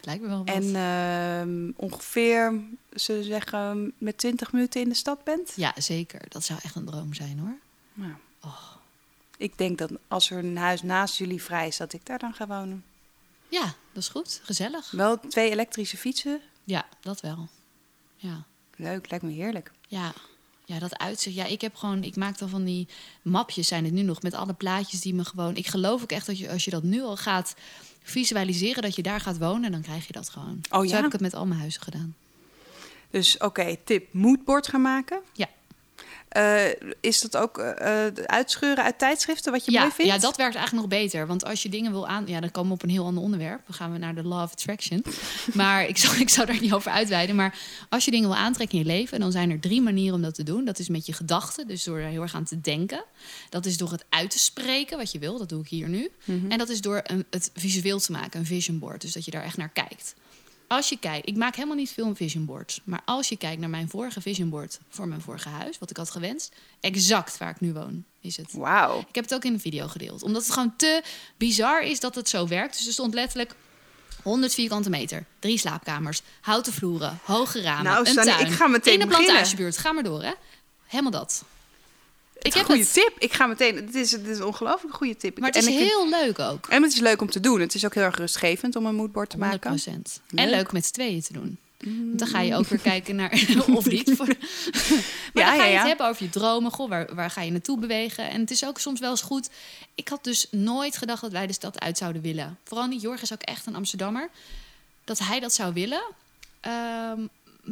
lijkt 0.00 0.22
me 0.22 0.28
wel 0.28 0.44
wat. 0.44 0.54
En 0.54 0.76
ehm, 0.76 1.70
ongeveer, 1.76 2.60
ze 2.94 3.22
zeggen, 3.22 3.92
met 3.98 4.18
20 4.18 4.52
minuten 4.52 4.80
in 4.80 4.88
de 4.88 4.94
stad 4.94 5.24
bent. 5.24 5.52
Ja, 5.56 5.72
zeker. 5.76 6.20
Dat 6.28 6.44
zou 6.44 6.58
echt 6.62 6.74
een 6.74 6.84
droom 6.84 7.14
zijn 7.14 7.38
hoor. 7.38 7.56
Nou, 7.94 8.12
Oh. 8.44 8.70
Ik 9.36 9.58
denk 9.58 9.78
dat 9.78 9.90
als 10.08 10.30
er 10.30 10.38
een 10.38 10.56
huis 10.56 10.82
naast 10.82 11.18
jullie 11.18 11.42
vrij 11.42 11.66
is, 11.66 11.76
dat 11.76 11.92
ik 11.92 12.06
daar 12.06 12.18
dan 12.18 12.34
ga 12.34 12.46
wonen. 12.46 12.84
Ja, 13.48 13.64
dat 13.92 14.02
is 14.02 14.08
goed. 14.08 14.40
Gezellig. 14.44 14.90
Wel 14.90 15.20
twee 15.20 15.50
elektrische 15.50 15.96
fietsen. 15.96 16.40
Ja, 16.64 16.86
dat 17.00 17.20
wel. 17.20 17.48
Ja. 18.16 18.44
Leuk, 18.76 19.10
lijkt 19.10 19.24
me 19.24 19.32
heerlijk. 19.32 19.70
Ja, 19.90 20.12
ja, 20.64 20.78
dat 20.78 20.98
uitzicht. 20.98 21.36
Ja, 21.36 21.44
ik 21.44 21.60
heb 21.60 21.74
gewoon, 21.74 22.04
ik 22.04 22.16
maak 22.16 22.38
dan 22.38 22.48
van 22.48 22.64
die 22.64 22.88
mapjes 23.22 23.68
zijn 23.68 23.84
het 23.84 23.92
nu 23.92 24.02
nog 24.02 24.22
met 24.22 24.34
alle 24.34 24.52
plaatjes 24.52 25.00
die 25.00 25.14
me 25.14 25.24
gewoon. 25.24 25.56
Ik 25.56 25.66
geloof 25.66 26.02
ook 26.02 26.12
echt 26.12 26.26
dat 26.26 26.38
je 26.38 26.50
als 26.50 26.64
je 26.64 26.70
dat 26.70 26.82
nu 26.82 27.02
al 27.02 27.16
gaat 27.16 27.54
visualiseren 28.02 28.82
dat 28.82 28.96
je 28.96 29.02
daar 29.02 29.20
gaat 29.20 29.38
wonen, 29.38 29.72
dan 29.72 29.82
krijg 29.82 30.06
je 30.06 30.12
dat 30.12 30.28
gewoon. 30.28 30.60
Oh, 30.70 30.80
Zo 30.80 30.84
ja? 30.84 30.96
heb 30.96 31.04
ik 31.04 31.12
het 31.12 31.20
met 31.20 31.34
al 31.34 31.46
mijn 31.46 31.60
huizen 31.60 31.82
gedaan. 31.82 32.14
Dus 33.10 33.38
oké, 33.38 33.76
tip, 33.84 34.12
moodboard 34.12 34.68
gaan 34.68 34.82
maken. 34.82 35.20
Ja. 35.32 35.48
Eh, 36.30 36.64
is 37.00 37.20
dat 37.20 37.36
ook 37.36 37.58
eh, 37.58 38.06
uitscheuren 38.26 38.84
uit 38.84 38.98
tijdschriften 38.98 39.52
wat 39.52 39.64
je 39.64 39.70
Ja, 39.70 39.80
mooi 39.80 39.92
vindt? 39.92 40.12
ja, 40.12 40.18
dat 40.18 40.36
werkt 40.36 40.54
eigenlijk 40.54 40.88
nog 40.88 41.00
beter. 41.00 41.26
Want 41.26 41.44
als 41.44 41.62
je 41.62 41.68
dingen 41.68 41.92
wil 41.92 42.08
aan... 42.08 42.26
Ja, 42.26 42.40
dan 42.40 42.50
komen 42.50 42.68
we 42.68 42.74
op 42.74 42.82
een 42.82 42.90
heel 42.90 43.04
ander 43.04 43.22
onderwerp. 43.22 43.60
Dan 43.66 43.74
gaan 43.74 43.92
we 43.92 43.98
naar 43.98 44.14
de 44.14 44.22
law 44.22 44.42
of 44.42 44.52
attraction. 44.52 45.04
maar 45.52 45.86
ik 45.86 45.96
zou, 45.96 46.16
ik 46.16 46.28
zou 46.28 46.46
daar 46.46 46.60
niet 46.60 46.72
over 46.72 46.90
uitweiden. 46.90 47.36
Maar 47.36 47.58
als 47.88 48.04
je 48.04 48.10
dingen 48.10 48.28
wil 48.28 48.38
aantrekken 48.38 48.78
in 48.78 48.84
je 48.84 48.90
leven... 48.90 49.20
dan 49.20 49.32
zijn 49.32 49.50
er 49.50 49.60
drie 49.60 49.80
manieren 49.80 50.14
om 50.14 50.22
dat 50.22 50.34
te 50.34 50.42
doen. 50.42 50.64
Dat 50.64 50.78
is 50.78 50.88
met 50.88 51.06
je 51.06 51.12
gedachten. 51.12 51.66
Dus 51.66 51.84
door 51.84 51.98
er 51.98 52.08
heel 52.08 52.22
erg 52.22 52.34
aan 52.34 52.44
te 52.44 52.60
denken. 52.60 53.04
Dat 53.48 53.66
is 53.66 53.76
door 53.76 53.90
het 53.90 54.04
uit 54.08 54.30
te 54.30 54.38
spreken, 54.38 54.98
wat 54.98 55.12
je 55.12 55.18
wil. 55.18 55.38
Dat 55.38 55.48
doe 55.48 55.60
ik 55.60 55.68
hier 55.68 55.88
nu. 55.88 56.10
En 56.48 56.58
dat 56.58 56.68
is 56.68 56.80
door 56.80 57.00
een, 57.02 57.24
het 57.30 57.50
visueel 57.54 57.98
te 57.98 58.12
maken, 58.12 58.40
een 58.40 58.46
vision 58.46 58.78
board. 58.78 59.00
Dus 59.00 59.12
dat 59.12 59.24
je 59.24 59.30
daar 59.30 59.44
echt 59.44 59.56
naar 59.56 59.68
kijkt. 59.68 60.14
Als 60.72 60.88
je 60.88 60.98
kijkt, 60.98 61.28
ik 61.28 61.36
maak 61.36 61.54
helemaal 61.54 61.76
niet 61.76 61.90
veel 61.90 62.06
een 62.06 62.16
vision 62.16 62.44
board. 62.44 62.80
Maar 62.84 63.00
als 63.04 63.28
je 63.28 63.36
kijkt 63.36 63.60
naar 63.60 63.70
mijn 63.70 63.88
vorige 63.88 64.20
vision 64.20 64.48
board 64.48 64.78
voor 64.88 65.08
mijn 65.08 65.20
vorige 65.20 65.48
huis, 65.48 65.78
wat 65.78 65.90
ik 65.90 65.96
had 65.96 66.10
gewenst, 66.10 66.52
exact 66.80 67.38
waar 67.38 67.50
ik 67.50 67.60
nu 67.60 67.72
woon, 67.72 68.04
is 68.20 68.36
het. 68.36 68.52
Wauw. 68.52 68.98
Ik 68.98 69.14
heb 69.14 69.24
het 69.24 69.34
ook 69.34 69.44
in 69.44 69.52
een 69.52 69.60
video 69.60 69.88
gedeeld. 69.88 70.22
Omdat 70.22 70.42
het 70.42 70.52
gewoon 70.52 70.76
te 70.76 71.02
bizar 71.36 71.82
is 71.82 72.00
dat 72.00 72.14
het 72.14 72.28
zo 72.28 72.46
werkt. 72.48 72.76
Dus 72.76 72.86
er 72.86 72.92
stond 72.92 73.14
letterlijk 73.14 73.54
100 74.22 74.54
vierkante 74.54 74.90
meter, 74.90 75.24
drie 75.38 75.58
slaapkamers, 75.58 76.22
houten 76.40 76.72
vloeren, 76.72 77.18
hoge 77.24 77.62
ramen, 77.62 77.84
Nou, 77.84 77.98
een 77.98 78.06
Sanne, 78.14 78.30
tuin. 78.30 78.46
ik 78.46 78.52
ga 78.52 78.66
meteen 78.66 78.92
in 78.92 78.98
de 79.00 79.06
plantagebuurt. 79.06 79.78
Ga 79.78 79.92
maar 79.92 80.02
door, 80.02 80.22
hè? 80.22 80.32
Helemaal 80.86 81.12
dat. 81.12 81.44
Ik 82.42 82.54
heb 82.54 82.64
goede 82.64 82.80
het. 82.80 82.92
tip. 82.92 83.12
Ik 83.18 83.32
ga 83.32 83.46
meteen. 83.46 83.76
Het 83.76 83.94
is, 83.94 84.12
het 84.12 84.26
is 84.26 84.38
een 84.38 84.44
ongelooflijk 84.44 84.94
goede 84.94 85.16
tip. 85.16 85.38
Maar 85.38 85.48
het 85.48 85.58
is 85.58 85.66
en, 85.66 85.72
ik 85.72 85.78
vind- 85.78 85.90
heel 85.90 86.08
leuk 86.08 86.38
ook. 86.38 86.66
en 86.68 86.82
het 86.82 86.92
is 86.92 86.98
leuk 87.00 87.20
om 87.20 87.30
te 87.30 87.40
doen. 87.40 87.60
Het 87.60 87.74
is 87.74 87.84
ook 87.84 87.94
heel 87.94 88.02
erg 88.04 88.16
rustgevend 88.16 88.76
om 88.76 88.86
een 88.86 88.94
moodboard 88.94 89.30
te 89.30 89.36
100 89.36 89.64
maken. 89.64 89.82
Leuk. 89.92 90.44
En 90.44 90.50
leuk 90.50 90.72
met 90.72 90.86
z'n 90.86 90.92
tweeën 90.92 91.22
te 91.22 91.32
doen. 91.32 91.58
Want 91.84 92.18
dan 92.18 92.28
ga 92.28 92.40
je 92.40 92.54
ook 92.56 92.66
weer 92.66 92.78
kijken 92.78 93.16
naar... 93.16 93.30
of 93.74 93.86
niet. 93.86 94.12
Voor, 94.16 94.26
maar 95.34 95.44
Ja, 95.44 95.44
dan 95.44 95.44
ga 95.44 95.54
ja, 95.54 95.64
je 95.64 95.70
ja. 95.72 95.78
het 95.78 95.86
hebben 95.86 96.06
over 96.08 96.22
je 96.24 96.30
dromen. 96.30 96.70
Goh, 96.70 96.88
waar, 96.88 97.14
waar 97.14 97.30
ga 97.30 97.40
je 97.42 97.50
naartoe 97.50 97.78
bewegen? 97.78 98.30
En 98.30 98.40
het 98.40 98.50
is 98.50 98.64
ook 98.64 98.78
soms 98.78 99.00
wel 99.00 99.10
eens 99.10 99.22
goed... 99.22 99.50
Ik 99.94 100.08
had 100.08 100.24
dus 100.24 100.46
nooit 100.50 100.96
gedacht 100.96 101.20
dat 101.20 101.32
wij 101.32 101.46
de 101.46 101.52
stad 101.52 101.80
uit 101.80 101.98
zouden 101.98 102.22
willen. 102.22 102.58
Vooral 102.64 102.86
niet. 102.86 103.00
Jorg 103.02 103.22
is 103.22 103.32
ook 103.32 103.42
echt 103.42 103.66
een 103.66 103.74
Amsterdammer. 103.74 104.28
Dat 105.04 105.18
hij 105.18 105.40
dat 105.40 105.54
zou 105.54 105.72
willen. 105.72 106.02
Ehm, 106.60 107.20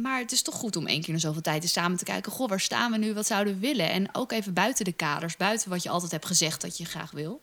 maar 0.01 0.19
het 0.19 0.31
is 0.31 0.41
toch 0.41 0.55
goed 0.55 0.75
om 0.75 0.87
één 0.87 1.01
keer 1.01 1.13
in 1.13 1.19
zoveel 1.19 1.41
tijd 1.41 1.63
eens 1.63 1.71
samen 1.71 1.97
te 1.97 2.03
kijken... 2.03 2.31
Goh, 2.31 2.49
waar 2.49 2.59
staan 2.59 2.91
we 2.91 2.97
nu? 2.97 3.13
Wat 3.13 3.25
zouden 3.27 3.53
we 3.53 3.59
willen? 3.59 3.89
En 3.89 4.15
ook 4.15 4.31
even 4.31 4.53
buiten 4.53 4.85
de 4.85 4.91
kaders. 4.91 5.37
Buiten 5.37 5.69
wat 5.69 5.83
je 5.83 5.89
altijd 5.89 6.11
hebt 6.11 6.25
gezegd 6.25 6.61
dat 6.61 6.77
je 6.77 6.85
graag 6.85 7.11
wil. 7.11 7.41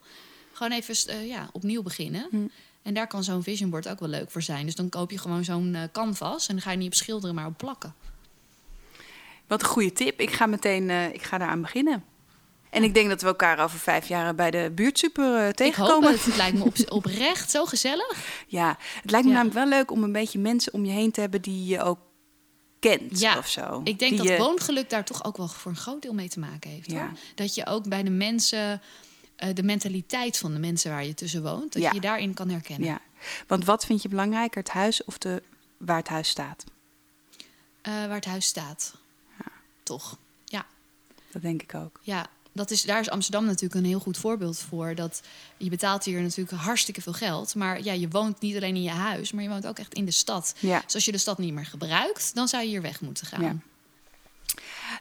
Gewoon 0.52 0.72
even 0.72 0.94
eh, 1.08 1.26
ja, 1.28 1.48
opnieuw 1.52 1.82
beginnen. 1.82 2.26
Hm. 2.30 2.36
En 2.82 2.94
daar 2.94 3.06
kan 3.06 3.24
zo'n 3.24 3.42
vision 3.42 3.70
board 3.70 3.88
ook 3.88 4.00
wel 4.00 4.08
leuk 4.08 4.30
voor 4.30 4.42
zijn. 4.42 4.64
Dus 4.66 4.74
dan 4.74 4.88
koop 4.88 5.10
je 5.10 5.18
gewoon 5.18 5.44
zo'n 5.44 5.74
eh, 5.74 5.82
canvas 5.92 6.48
en 6.48 6.54
dan 6.54 6.62
ga 6.64 6.70
je 6.70 6.76
niet 6.76 6.86
op 6.86 6.94
schilderen, 6.94 7.34
maar 7.34 7.46
op 7.46 7.56
plakken. 7.56 7.94
Wat 9.46 9.62
een 9.62 9.68
goede 9.68 9.92
tip. 9.92 10.20
Ik 10.20 10.30
ga 10.30 10.46
meteen 10.46 10.90
eh, 10.90 11.12
ik 11.12 11.22
ga 11.22 11.38
daaraan 11.38 11.62
beginnen. 11.62 12.04
En 12.70 12.82
ik 12.82 12.94
denk 12.94 13.08
dat 13.08 13.20
we 13.20 13.26
elkaar 13.26 13.58
over 13.58 13.78
vijf 13.78 14.08
jaar 14.08 14.34
bij 14.34 14.50
de 14.50 14.72
buurtsuper 14.74 15.38
Ik 15.38 15.44
hoop 15.44 15.54
tegenkomen. 15.56 16.12
het. 16.12 16.24
Het 16.24 16.36
lijkt 16.36 16.56
me 16.58 16.64
op, 16.64 16.74
oprecht 17.02 17.50
zo 17.50 17.64
gezellig. 17.64 18.44
Ja, 18.46 18.76
het 19.02 19.10
lijkt 19.10 19.26
me 19.26 19.32
Ja. 19.32 19.36
namelijk 19.42 19.58
wel 19.58 19.78
leuk 19.78 19.90
om 19.90 20.02
een 20.02 20.12
beetje 20.12 20.38
mensen 20.38 20.72
om 20.72 20.84
je 20.84 20.92
heen 20.92 21.10
te 21.10 21.20
hebben 21.20 21.42
die 21.42 21.66
je 21.66 21.82
ook 21.82 21.98
kent 22.88 23.20
Ja, 23.20 23.38
of 23.38 23.48
zo. 23.48 23.80
Ik 23.84 23.98
denk 23.98 24.16
dat 24.16 24.26
je- 24.26 24.36
woongeluk 24.36 24.90
daar 24.90 25.04
toch 25.04 25.24
ook 25.24 25.36
wel 25.36 25.48
voor 25.48 25.70
een 25.70 25.76
groot 25.76 26.02
deel 26.02 26.14
mee 26.14 26.28
te 26.28 26.38
maken 26.38 26.70
heeft. 26.70 26.90
Ja. 26.90 27.12
Dat 27.34 27.54
je 27.54 27.66
ook 27.66 27.88
bij 27.88 28.02
de 28.02 28.10
mensen, 28.10 28.82
eh, 29.36 29.54
de 29.54 29.62
mentaliteit 29.62 30.38
van 30.38 30.52
de 30.52 30.58
mensen 30.58 30.90
waar 30.90 31.04
je 31.04 31.14
tussen 31.14 31.42
woont, 31.42 31.72
dat 31.72 31.82
Ja. 31.82 31.88
je 31.88 31.94
je 31.94 32.00
daarin 32.00 32.34
kan 32.34 32.48
herkennen. 32.48 32.88
Ja, 32.88 33.00
want 33.46 33.64
wat 33.64 33.84
vind 33.86 34.02
je 34.02 34.08
belangrijker, 34.08 34.58
het 34.60 34.70
huis 34.70 35.04
of 35.04 35.18
de, 35.18 35.42
waar 35.76 35.96
het 35.98 36.08
huis 36.08 36.28
staat? 36.28 36.64
Eh, 37.82 37.92
waar 37.92 38.14
het 38.14 38.24
huis 38.24 38.46
staat. 38.46 38.94
Toch? 39.82 40.16
Ja. 40.44 40.66
Dat 41.32 41.42
denk 41.42 41.62
ik 41.62 41.74
ook. 41.74 42.00
Ja, 42.02 42.26
dat 42.56 42.70
is, 42.70 42.82
daar 42.82 43.00
is 43.00 43.10
Amsterdam 43.10 43.44
natuurlijk 43.44 43.74
een 43.74 43.84
heel 43.84 43.98
goed 43.98 44.16
voorbeeld 44.16 44.58
voor. 44.58 44.94
Dat 44.94 45.22
je 45.56 45.70
betaalt 45.70 46.04
hier 46.04 46.22
natuurlijk 46.22 46.62
hartstikke 46.62 47.02
veel 47.02 47.12
geld. 47.12 47.54
Maar 47.54 47.82
ja, 47.82 47.92
je 47.92 48.08
woont 48.08 48.40
niet 48.40 48.56
alleen 48.56 48.76
in 48.76 48.82
je 48.82 48.90
huis, 48.90 49.32
maar 49.32 49.42
je 49.42 49.48
woont 49.48 49.66
ook 49.66 49.78
echt 49.78 49.94
in 49.94 50.04
de 50.04 50.10
stad. 50.10 50.54
Ja. 50.58 50.80
Dus 50.84 50.94
als 50.94 51.04
je 51.04 51.12
de 51.12 51.18
stad 51.18 51.38
niet 51.38 51.52
meer 51.52 51.66
gebruikt, 51.66 52.34
dan 52.34 52.48
zou 52.48 52.62
je 52.62 52.68
hier 52.68 52.82
weg 52.82 53.00
moeten 53.00 53.26
gaan. 53.26 53.42
Ja. 53.42 53.56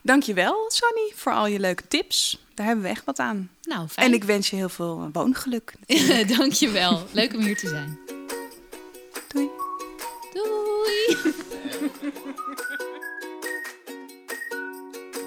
Dankjewel, 0.02 0.66
Sonny, 0.68 1.14
voor 1.16 1.34
al 1.34 1.48
je 1.48 1.60
leuke 1.60 1.88
tips. 1.88 2.44
Daar 2.54 2.66
hebben 2.66 2.84
we 2.84 2.90
echt 2.90 3.06
wat 3.06 3.20
aan. 3.20 3.50
Nou, 3.62 3.88
fijn. 3.88 4.08
En 4.08 4.14
ik 4.14 4.24
wens 4.24 4.50
je 4.50 4.56
heel 4.56 4.70
veel 4.70 5.10
woongeluk. 5.12 5.74
Dank 6.38 6.54
je 6.54 6.70
wel. 6.70 7.08
Leuk 7.12 7.34
om 7.34 7.42
hier 7.42 7.58
te 7.58 7.68
zijn. 7.68 8.00
Doei. 9.28 9.50
Doei. 10.34 11.18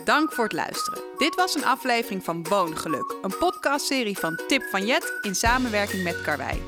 dank 0.09 0.33
voor 0.33 0.45
het 0.45 0.53
luisteren. 0.53 1.03
Dit 1.19 1.35
was 1.35 1.55
een 1.55 1.65
aflevering 1.65 2.25
van 2.25 2.45
Woongeluk, 2.49 3.15
een 3.23 3.39
podcastserie 3.39 4.19
van 4.19 4.41
Tip 4.47 4.63
van 4.63 4.87
Jet 4.87 5.13
in 5.23 5.35
samenwerking 5.35 6.03
met 6.03 6.23
Karwei. 6.23 6.63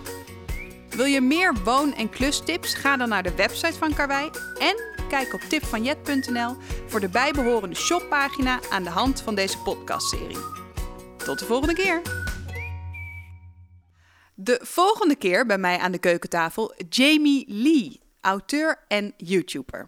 Wil 0.89 1.05
je 1.05 1.21
meer 1.21 1.55
woon- 1.65 1.95
en 1.95 2.11
klustips? 2.11 2.75
Ga 2.75 2.97
dan 2.97 3.09
naar 3.09 3.23
de 3.23 3.35
website 3.35 3.79
van 3.79 3.95
Karwei 3.95 4.31
en 4.59 4.77
kijk 5.09 5.35
op 5.35 5.41
tipvanjet.nl 5.41 6.57
voor 6.87 7.01
de 7.01 7.09
bijbehorende 7.09 7.77
shoppagina 7.77 8.61
aan 8.71 8.83
de 8.83 8.91
hand 8.91 9.23
van 9.23 9.35
deze 9.35 9.59
podcastserie. 9.59 10.39
Tot 11.17 11.39
de 11.39 11.45
volgende 11.45 11.75
keer! 11.75 12.03
De 14.35 14.61
volgende 14.63 15.17
keer 15.17 15.47
bij 15.47 15.59
mij 15.59 15.79
aan 15.79 15.93
de 15.93 15.99
keukentafel 15.99 16.75
Jamie 16.89 17.45
Lee, 17.49 18.01
auteur 18.21 18.85
en 18.89 19.15
YouTuber. 19.17 19.87